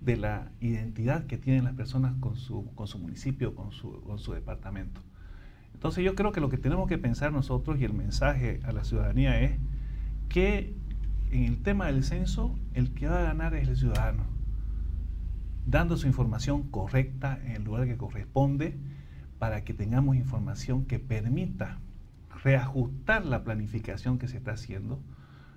de 0.00 0.16
la 0.16 0.50
identidad 0.60 1.26
que 1.26 1.38
tienen 1.38 1.64
las 1.64 1.74
personas 1.74 2.14
con 2.20 2.36
su, 2.36 2.74
con 2.74 2.88
su 2.88 2.98
municipio, 2.98 3.54
con 3.54 3.70
su, 3.70 4.02
con 4.02 4.18
su 4.18 4.32
departamento. 4.32 5.00
Entonces 5.72 6.04
yo 6.04 6.14
creo 6.14 6.32
que 6.32 6.40
lo 6.40 6.48
que 6.48 6.58
tenemos 6.58 6.88
que 6.88 6.98
pensar 6.98 7.32
nosotros 7.32 7.78
y 7.78 7.84
el 7.84 7.94
mensaje 7.94 8.60
a 8.64 8.72
la 8.72 8.84
ciudadanía 8.84 9.40
es 9.40 9.58
que 10.28 10.74
en 11.34 11.44
el 11.44 11.62
tema 11.62 11.86
del 11.86 12.04
censo 12.04 12.56
el 12.74 12.94
que 12.94 13.08
va 13.08 13.18
a 13.18 13.24
ganar 13.24 13.54
es 13.54 13.66
el 13.66 13.76
ciudadano, 13.76 14.22
dando 15.66 15.96
su 15.96 16.06
información 16.06 16.70
correcta 16.70 17.40
en 17.44 17.56
el 17.56 17.64
lugar 17.64 17.86
que 17.86 17.96
corresponde, 17.96 18.78
para 19.40 19.64
que 19.64 19.74
tengamos 19.74 20.14
información 20.14 20.84
que 20.84 21.00
permita 21.00 21.80
reajustar 22.44 23.26
la 23.26 23.42
planificación 23.42 24.18
que 24.18 24.28
se 24.28 24.36
está 24.36 24.52
haciendo 24.52 25.02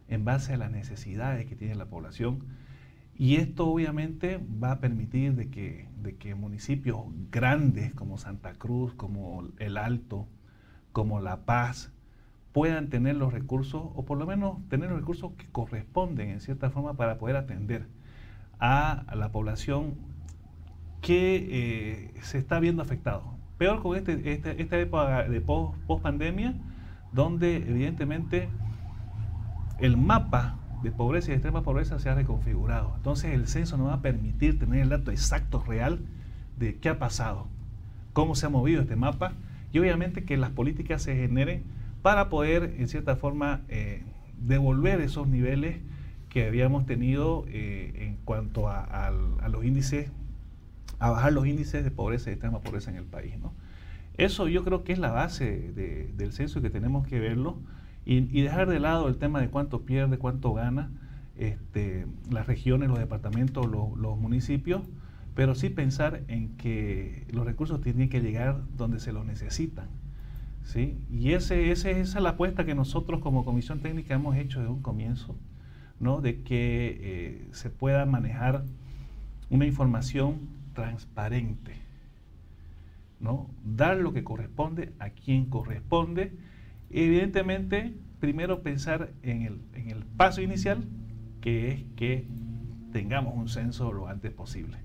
en 0.07 0.25
base 0.25 0.53
a 0.53 0.57
las 0.57 0.71
necesidades 0.71 1.45
que 1.45 1.55
tiene 1.55 1.75
la 1.75 1.85
población. 1.85 2.39
Y 3.15 3.35
esto 3.35 3.67
obviamente 3.67 4.43
va 4.61 4.71
a 4.71 4.79
permitir 4.79 5.35
de 5.35 5.49
que, 5.51 5.89
de 6.01 6.17
que 6.17 6.33
municipios 6.33 6.97
grandes 7.29 7.93
como 7.93 8.17
Santa 8.17 8.53
Cruz, 8.53 8.95
como 8.95 9.47
El 9.59 9.77
Alto, 9.77 10.27
como 10.91 11.19
La 11.19 11.45
Paz, 11.45 11.91
puedan 12.58 12.88
tener 12.88 13.15
los 13.15 13.34
recursos, 13.34 13.84
o 13.93 14.04
por 14.04 14.17
lo 14.17 14.26
menos 14.26 14.58
tener 14.67 14.89
los 14.89 14.98
recursos 14.98 15.32
que 15.34 15.46
corresponden 15.52 16.30
en 16.30 16.41
cierta 16.41 16.72
forma 16.72 16.96
para 16.96 17.20
poder 17.20 17.36
atender 17.36 17.86
a, 18.60 19.06
la 19.15 19.32
población 19.32 19.93
que 21.00 21.36
eh, 21.52 22.13
se 22.24 22.39
está 22.39 22.60
viendo 22.60 22.82
afectado. 22.82 23.22
Peor 23.60 23.84
con 23.84 23.96
este, 23.96 24.34
este, 24.34 24.60
esta 24.60 24.80
época 24.80 25.30
de 25.30 25.39
post, 25.39 25.78
pandemia, 26.02 26.56
donde 27.13 27.58
evidentemente 27.58 28.50
el 29.78 29.96
mapa 29.96 30.58
de 30.82 30.91
pobreza 30.91 31.28
y 31.28 31.30
de 31.30 31.36
extrema 31.36 31.62
pobreza 31.62 32.00
se 32.00 32.10
ha 32.10 32.15
reconfigurado. 32.15 32.91
Entonces 32.96 33.36
el 33.36 33.48
censo 33.48 33.78
nos 33.78 33.89
va 33.89 33.93
a 33.93 34.02
permitir 34.02 34.58
tener 34.58 34.80
el 34.80 34.89
dato 34.89 35.12
exacto, 35.12 35.63
real, 35.63 36.00
de 36.58 36.78
qué 36.78 36.89
ha 36.89 36.98
pasado, 36.98 37.46
cómo 38.13 38.34
se 38.34 38.48
ha 38.48 38.50
movido 38.50 38.82
este 38.82 38.96
mapa 38.96 39.34
y 39.72 39.78
obviamente 39.78 40.24
que 40.24 40.38
las 40.38 40.50
políticas 40.50 41.04
se 41.04 41.15
generen 41.15 41.78
para 42.01 42.29
poder, 42.29 42.75
en 42.77 42.88
cierta 42.88 43.15
forma, 43.15 43.62
eh, 43.69 44.03
devolver 44.39 45.01
esos 45.01 45.27
niveles 45.27 45.77
que 46.29 46.45
habíamos 46.45 46.86
tenido 46.86 47.45
eh, 47.49 47.93
en 47.95 48.17
cuanto 48.25 48.69
a, 48.69 49.12
los 49.49 49.65
índices 49.65 50.12
a 50.99 51.12
bajar 51.12 51.31
los 51.31 51.45
índices 51.45 51.83
de 51.83 51.91
pobreza 51.91 52.29
y 52.29 52.33
extrema 52.33 52.60
pobreza 52.60 52.89
en 52.89 52.97
el 52.97 53.05
país. 53.05 53.38
¿no? 53.39 53.53
Eso 54.17 54.47
yo 54.47 54.63
creo 54.63 54.83
que 54.83 54.93
es 54.93 54.99
la 54.99 55.12
base 55.12 55.71
del 56.15 56.33
censo 56.33 56.60
y 56.60 56.62
que 56.63 56.69
tenemos 56.69 57.07
que 57.07 57.19
verlo 57.19 57.57
y, 58.03 58.41
dejar 58.41 58.69
de 58.69 58.79
lado 58.79 59.10
el 59.10 59.17
tema 59.17 59.41
de 59.41 59.49
cuánto 59.49 59.81
pierde, 59.81 60.17
cuánto 60.17 60.53
gana 60.53 60.89
este, 61.38 62.07
las 62.31 62.47
regiones, 62.47 62.89
los 62.89 62.99
departamentos, 62.99 63.67
los, 63.67 64.17
municipios, 64.17 64.81
pero 65.36 65.55
sí 65.55 65.69
pensar 65.69 66.23
en 66.29 66.55
que 66.57 67.27
los 67.31 67.45
recursos 67.45 67.81
tienen 67.81 68.10
que 68.10 68.21
llegar 68.21 68.63
donde 68.75 68.99
se 68.99 69.12
los 69.12 69.25
necesitan. 69.25 69.89
¿Sí? 70.67 70.97
Y 71.10 71.32
ese, 71.32 71.71
ese, 71.71 71.99
esa 71.99 72.17
es 72.17 72.23
la 72.23 72.32
apuesta 72.32 72.65
que 72.65 72.75
nosotros 72.75 73.21
como 73.21 73.45
Comisión 73.45 73.80
Técnica 73.80 74.13
hemos 74.13 74.36
hecho 74.36 74.60
desde 74.60 74.71
un 74.71 74.82
comienzo, 74.82 75.38
¿no? 75.99 76.19
de 76.19 76.41
que 76.43 76.99
eh, 77.01 77.47
se 77.51 77.69
pueda 77.69 78.06
manejar 78.06 78.65
una 79.49 79.65
información 79.65 80.49
transparente. 80.73 81.75
¿no? 83.21 83.49
Dar 83.63 83.97
lo 83.97 84.13
que 84.13 84.25
corresponde 84.25 84.91
a 84.99 85.10
quien 85.10 85.45
corresponde. 85.45 86.34
Evidentemente, 86.89 87.93
primero 88.19 88.62
pensar 88.62 89.12
en 89.23 89.43
el, 89.43 89.62
en 89.73 89.89
el 89.89 90.03
paso 90.06 90.41
inicial, 90.41 90.84
que 91.39 91.71
es 91.71 91.84
que 91.95 92.27
tengamos 92.91 93.36
un 93.36 93.47
censo 93.47 93.93
lo 93.93 94.08
antes 94.10 94.34
posible. 94.34 94.77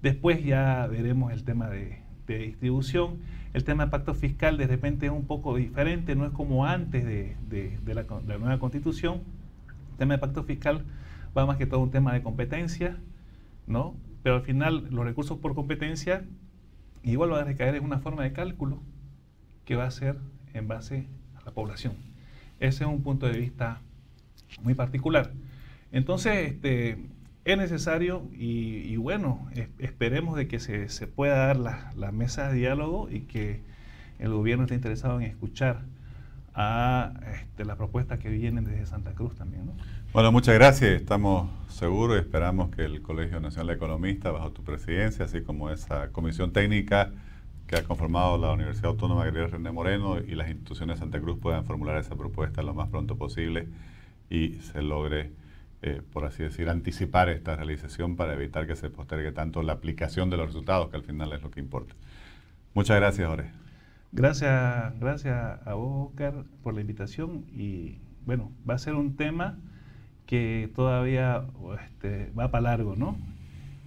Después 0.00 0.42
ya 0.42 0.86
veremos 0.86 1.32
el 1.32 1.44
tema 1.44 1.68
de, 1.68 1.98
distribución. 2.36 3.18
El 3.54 3.64
tema 3.64 3.86
de 3.86 3.90
pacto 3.90 4.14
fiscal 4.14 4.58
de 4.58 4.66
repente 4.66 5.06
es 5.06 5.12
un 5.12 5.24
poco 5.24 5.56
diferente, 5.56 6.14
no 6.14 6.26
es 6.26 6.32
como 6.32 6.66
antes 6.66 7.04
de, 7.04 7.36
de 7.48 7.94
la, 7.94 8.04
la, 8.26 8.38
nueva 8.38 8.58
constitución. 8.58 9.22
El 9.92 9.96
tema 9.96 10.14
de 10.14 10.18
pacto 10.18 10.44
fiscal 10.44 10.84
va 11.36 11.46
más 11.46 11.56
que 11.56 11.66
todo 11.66 11.80
un 11.80 11.90
tema 11.90 12.12
de 12.12 12.22
competencia, 12.22 12.96
¿no? 13.66 13.94
pero 14.22 14.36
al 14.36 14.42
final 14.42 14.88
los 14.90 15.04
recursos 15.04 15.38
por 15.38 15.54
competencia 15.54 16.24
igual 17.02 17.30
van 17.30 17.40
a 17.40 17.44
recaer 17.44 17.76
en 17.76 17.84
una 17.84 17.98
forma 17.98 18.22
de 18.22 18.32
cálculo 18.32 18.82
que 19.64 19.76
va 19.76 19.86
a 19.86 19.90
ser 19.90 20.18
en 20.54 20.68
base 20.68 21.06
a 21.36 21.44
la 21.44 21.52
población. 21.52 21.94
Ese 22.60 22.84
es 22.84 22.90
un 22.90 23.02
punto 23.02 23.26
de 23.26 23.38
vista 23.38 23.80
muy 24.62 24.74
particular. 24.74 25.32
Entonces, 25.92 26.52
este, 26.52 26.98
es 27.52 27.58
necesario 27.58 28.22
y, 28.32 28.96
bueno, 28.96 29.48
esperemos 29.78 30.36
de 30.36 30.48
que 30.48 30.58
se, 30.60 31.06
pueda 31.06 31.46
dar 31.46 31.56
la, 31.56 31.92
la, 31.96 32.12
mesa 32.12 32.48
de 32.48 32.58
diálogo 32.58 33.08
y 33.10 33.20
que 33.20 33.60
el 34.18 34.32
gobierno 34.32 34.64
esté 34.64 34.74
interesado 34.74 35.20
en 35.20 35.26
escuchar 35.26 35.82
a 36.54 37.12
este, 37.40 37.64
las 37.64 37.76
propuestas 37.76 38.18
que 38.18 38.30
vienen 38.30 38.64
desde 38.64 38.84
Santa 38.86 39.12
Cruz 39.12 39.36
también. 39.36 39.66
¿no? 39.66 39.72
Bueno, 40.12 40.32
muchas 40.32 40.54
gracias. 40.54 40.90
Estamos 40.90 41.48
seguros 41.68 42.16
y 42.16 42.20
esperamos 42.20 42.74
que 42.74 42.84
el 42.84 43.00
Colegio 43.00 43.38
Nacional 43.38 43.68
de 43.68 43.74
Economistas, 43.74 44.32
bajo 44.32 44.50
tu 44.50 44.64
presidencia, 44.64 45.24
así 45.24 45.42
como 45.42 45.70
esa 45.70 46.10
comisión 46.10 46.52
técnica 46.52 47.12
que 47.68 47.76
ha 47.76 47.84
conformado 47.84 48.38
la 48.38 48.50
Universidad 48.50 48.86
Autónoma 48.86 49.24
Gabriel 49.24 49.50
René 49.50 49.70
Moreno 49.70 50.18
y 50.18 50.34
las 50.34 50.48
instituciones 50.48 50.96
de 50.96 51.00
Santa 51.00 51.20
Cruz 51.20 51.38
puedan 51.38 51.64
formular 51.64 51.96
esa 51.98 52.16
propuesta 52.16 52.62
lo 52.62 52.74
más 52.74 52.88
pronto 52.88 53.16
posible 53.16 53.68
y 54.30 54.54
se 54.60 54.82
logre, 54.82 55.30
eh, 55.82 56.02
por 56.12 56.24
así 56.24 56.42
decir, 56.42 56.68
anticipar 56.68 57.28
esta 57.28 57.56
realización 57.56 58.16
para 58.16 58.34
evitar 58.34 58.66
que 58.66 58.76
se 58.76 58.90
postergue 58.90 59.32
tanto 59.32 59.62
la 59.62 59.74
aplicación 59.74 60.30
de 60.30 60.36
los 60.36 60.46
resultados, 60.46 60.88
que 60.90 60.96
al 60.96 61.04
final 61.04 61.32
es 61.32 61.42
lo 61.42 61.50
que 61.50 61.60
importa. 61.60 61.94
Muchas 62.74 62.96
gracias, 62.96 63.28
Jorge. 63.28 63.50
Gracias, 64.12 64.98
gracias 64.98 65.66
a 65.66 65.74
vos, 65.74 66.08
Oscar, 66.08 66.44
por 66.62 66.74
la 66.74 66.80
invitación 66.80 67.44
y 67.54 67.98
bueno, 68.24 68.52
va 68.68 68.74
a 68.74 68.78
ser 68.78 68.94
un 68.94 69.16
tema 69.16 69.58
que 70.26 70.70
todavía 70.74 71.44
este, 71.82 72.30
va 72.38 72.50
para 72.50 72.62
largo, 72.62 72.94
¿no? 72.96 73.16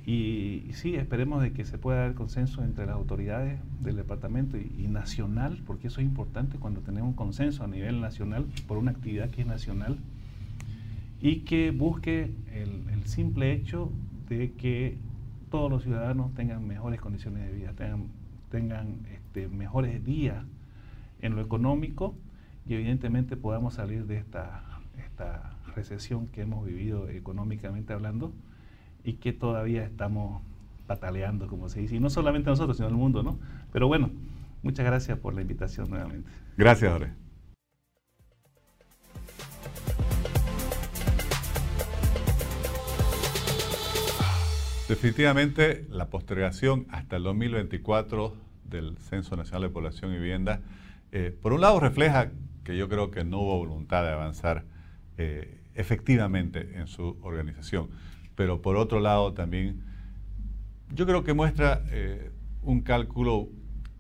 Y, 0.05 0.71
sí, 0.73 0.95
esperemos 0.95 1.43
de 1.43 1.53
que 1.53 1.63
se 1.63 1.77
pueda 1.77 1.99
dar 1.99 2.15
consenso 2.15 2.63
entre 2.63 2.87
las 2.87 2.95
autoridades 2.95 3.59
del 3.81 3.95
departamento 3.95 4.57
y, 4.57 4.87
nacional, 4.87 5.61
porque 5.67 5.87
eso 5.87 6.01
es 6.01 6.07
importante 6.07 6.57
cuando 6.57 6.81
tenemos 6.81 7.09
un 7.09 7.15
consenso 7.15 7.63
a 7.63 7.67
nivel 7.67 8.01
nacional 8.01 8.47
por 8.67 8.79
una 8.79 8.91
actividad 8.91 9.29
que 9.29 9.41
es 9.41 9.47
nacional 9.47 9.97
y 11.21 11.41
que 11.41 11.71
busque 11.71 12.31
el, 12.53 12.81
simple 13.05 13.51
hecho 13.51 13.91
de 14.29 14.53
que 14.53 14.97
todos 15.49 15.69
los 15.69 15.83
ciudadanos 15.83 16.33
tengan 16.33 16.65
mejores 16.65 17.01
condiciones 17.01 17.45
de 17.45 17.51
vida, 17.51 17.73
tengan, 17.73 18.07
tengan 18.49 18.99
este, 19.11 19.49
mejores 19.49 20.05
días 20.05 20.45
en 21.21 21.35
lo 21.35 21.41
económico 21.41 22.15
y 22.65 22.75
evidentemente 22.75 23.35
podamos 23.35 23.73
salir 23.73 24.05
de 24.05 24.17
esta, 24.17 24.63
esta 25.03 25.57
recesión 25.75 26.27
que 26.27 26.41
hemos 26.41 26.65
vivido 26.65 27.09
económicamente 27.09 27.91
hablando 27.91 28.31
y 29.03 29.13
que 29.13 29.33
todavía 29.33 29.83
estamos 29.83 30.41
pataleando, 30.87 31.47
como 31.47 31.67
se 31.67 31.81
dice, 31.81 31.95
y 31.95 31.99
no 31.99 32.09
solamente 32.09 32.49
nosotros, 32.49 32.77
sino 32.77 32.87
el 32.87 32.95
mundo, 32.95 33.23
¿no? 33.23 33.39
Pero 33.73 33.87
bueno, 33.87 34.11
Muchas 34.63 34.85
gracias 34.85 35.17
por 35.17 35.33
la 35.33 35.41
invitación 35.41 35.89
nuevamente. 35.89 36.29
Gracias, 36.55 36.91
Jorge. 36.91 37.11
Definitivamente 44.91 45.87
la 45.89 46.09
postergación 46.09 46.85
hasta 46.89 47.15
el 47.15 47.23
2024 47.23 48.35
del 48.65 48.97
Censo 48.97 49.37
Nacional 49.37 49.61
de 49.61 49.69
Población 49.69 50.11
y 50.11 50.15
Vivienda, 50.15 50.59
eh, 51.13 51.33
por 51.41 51.53
un 51.53 51.61
lado 51.61 51.79
refleja 51.79 52.31
que 52.65 52.75
yo 52.75 52.89
creo 52.89 53.09
que 53.09 53.23
no 53.23 53.39
hubo 53.39 53.57
voluntad 53.59 54.03
de 54.03 54.09
avanzar 54.09 54.65
eh, 55.17 55.61
efectivamente 55.75 56.77
en 56.77 56.87
su 56.87 57.17
organización, 57.21 57.89
pero 58.35 58.61
por 58.61 58.75
otro 58.75 58.99
lado 58.99 59.31
también 59.31 59.81
yo 60.93 61.05
creo 61.05 61.23
que 61.23 61.33
muestra 61.33 61.85
eh, 61.89 62.29
un 62.61 62.81
cálculo 62.81 63.47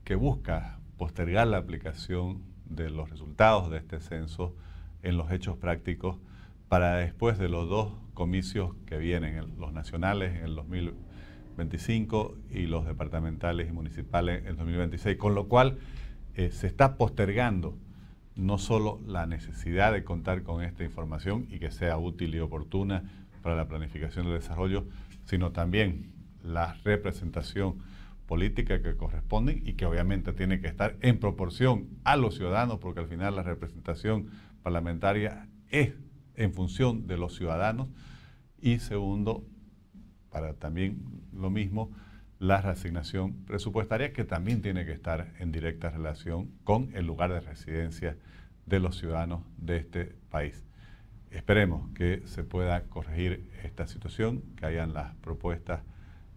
que 0.03 0.15
busca 0.15 0.77
postergar 0.97 1.47
la 1.47 1.55
aplicación 1.55 2.41
de 2.65 2.89
los 2.89 3.09
resultados 3.09 3.71
de 3.71 3.77
este 3.77 4.01
censo 4.01 4.57
en 5.03 5.15
los 5.15 5.31
hechos 5.31 5.55
prácticos 5.55 6.17
para 6.67 6.97
después 6.97 7.37
de 7.37 7.47
los 7.47 7.69
dos 7.69 7.93
comicios 8.21 8.75
que 8.85 8.99
vienen, 8.99 9.57
los 9.57 9.73
nacionales 9.73 10.35
en 10.35 10.43
el 10.43 10.53
2025 10.53 12.37
y 12.51 12.67
los 12.67 12.85
departamentales 12.85 13.67
y 13.67 13.71
municipales 13.71 14.41
en 14.41 14.49
el 14.49 14.57
2026, 14.57 15.17
con 15.17 15.33
lo 15.33 15.47
cual 15.47 15.79
eh, 16.35 16.51
se 16.51 16.67
está 16.67 16.97
postergando 16.97 17.75
no 18.35 18.59
solo 18.59 19.01
la 19.07 19.25
necesidad 19.25 19.91
de 19.91 20.03
contar 20.03 20.43
con 20.43 20.63
esta 20.63 20.83
información 20.83 21.47
y 21.49 21.57
que 21.57 21.71
sea 21.71 21.97
útil 21.97 22.35
y 22.35 22.39
oportuna 22.39 23.09
para 23.41 23.55
la 23.55 23.67
planificación 23.67 24.27
del 24.27 24.35
desarrollo, 24.35 24.85
sino 25.25 25.51
también 25.51 26.11
la 26.43 26.75
representación 26.83 27.79
política 28.27 28.83
que 28.83 28.95
corresponde 28.95 29.63
y 29.65 29.73
que 29.73 29.87
obviamente 29.87 30.31
tiene 30.31 30.61
que 30.61 30.67
estar 30.67 30.95
en 31.01 31.19
proporción 31.19 31.87
a 32.03 32.17
los 32.17 32.35
ciudadanos, 32.35 32.77
porque 32.77 32.99
al 32.99 33.07
final 33.07 33.35
la 33.35 33.41
representación 33.41 34.27
parlamentaria 34.61 35.47
es 35.71 35.95
en 36.41 36.53
función 36.53 37.07
de 37.07 37.17
los 37.17 37.35
ciudadanos. 37.35 37.87
Y 38.59 38.79
segundo, 38.79 39.45
para 40.29 40.53
también 40.53 41.01
lo 41.33 41.49
mismo, 41.49 41.91
la 42.39 42.59
reasignación 42.61 43.45
presupuestaria 43.45 44.13
que 44.13 44.23
también 44.23 44.61
tiene 44.61 44.85
que 44.85 44.91
estar 44.91 45.33
en 45.39 45.51
directa 45.51 45.91
relación 45.91 46.51
con 46.63 46.89
el 46.95 47.05
lugar 47.05 47.31
de 47.31 47.41
residencia 47.41 48.17
de 48.65 48.79
los 48.79 48.97
ciudadanos 48.97 49.41
de 49.57 49.77
este 49.77 50.05
país. 50.29 50.65
Esperemos 51.29 51.89
que 51.93 52.23
se 52.25 52.43
pueda 52.43 52.83
corregir 52.85 53.47
esta 53.63 53.87
situación, 53.87 54.41
que 54.57 54.65
hayan 54.65 54.93
las 54.93 55.15
propuestas 55.17 55.81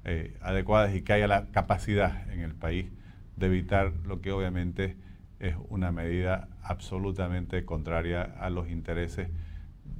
eh, 0.05 0.37
adecuadas 0.43 0.95
y 0.95 1.03
que 1.03 1.15
haya 1.15 1.27
la 1.27 1.47
capacidad 1.51 2.31
en 2.31 2.41
el 2.41 2.55
país 2.55 2.91
de 3.37 3.47
evitar 3.47 3.93
lo 4.05 4.21
que 4.21 4.33
obviamente 4.33 4.97
es 5.41 5.57
una 5.69 5.91
medida 5.91 6.49
absolutamente 6.63 7.65
contraria 7.65 8.23
a 8.23 8.51
los 8.51 8.69
intereses 8.69 9.29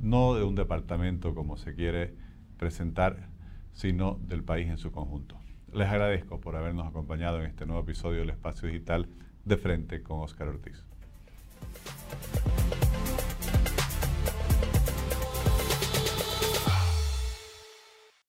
no 0.01 0.35
de 0.35 0.45
un 0.45 0.55
departamento 0.55 1.35
como 1.35 1.57
se 1.57 1.75
quiere 1.75 2.15
presentar, 2.59 3.29
sino 3.73 4.19
del 4.23 4.45
país 4.45 4.69
en 4.69 4.79
su 4.79 4.93
conjunto. 4.93 5.37
Les 5.73 5.89
agradezco 5.89 6.41
por 6.41 6.57
habernos 6.57 6.87
acompañado 6.87 7.41
en 7.41 7.47
este 7.47 7.67
nuevo 7.67 7.83
episodio 7.83 8.21
del 8.21 8.31
Espacio 8.31 8.69
Digital 8.69 9.09
de 9.45 9.57
Frente 9.57 10.03
con 10.03 10.21
Oscar 10.21 10.49
Ortiz. 10.49 10.85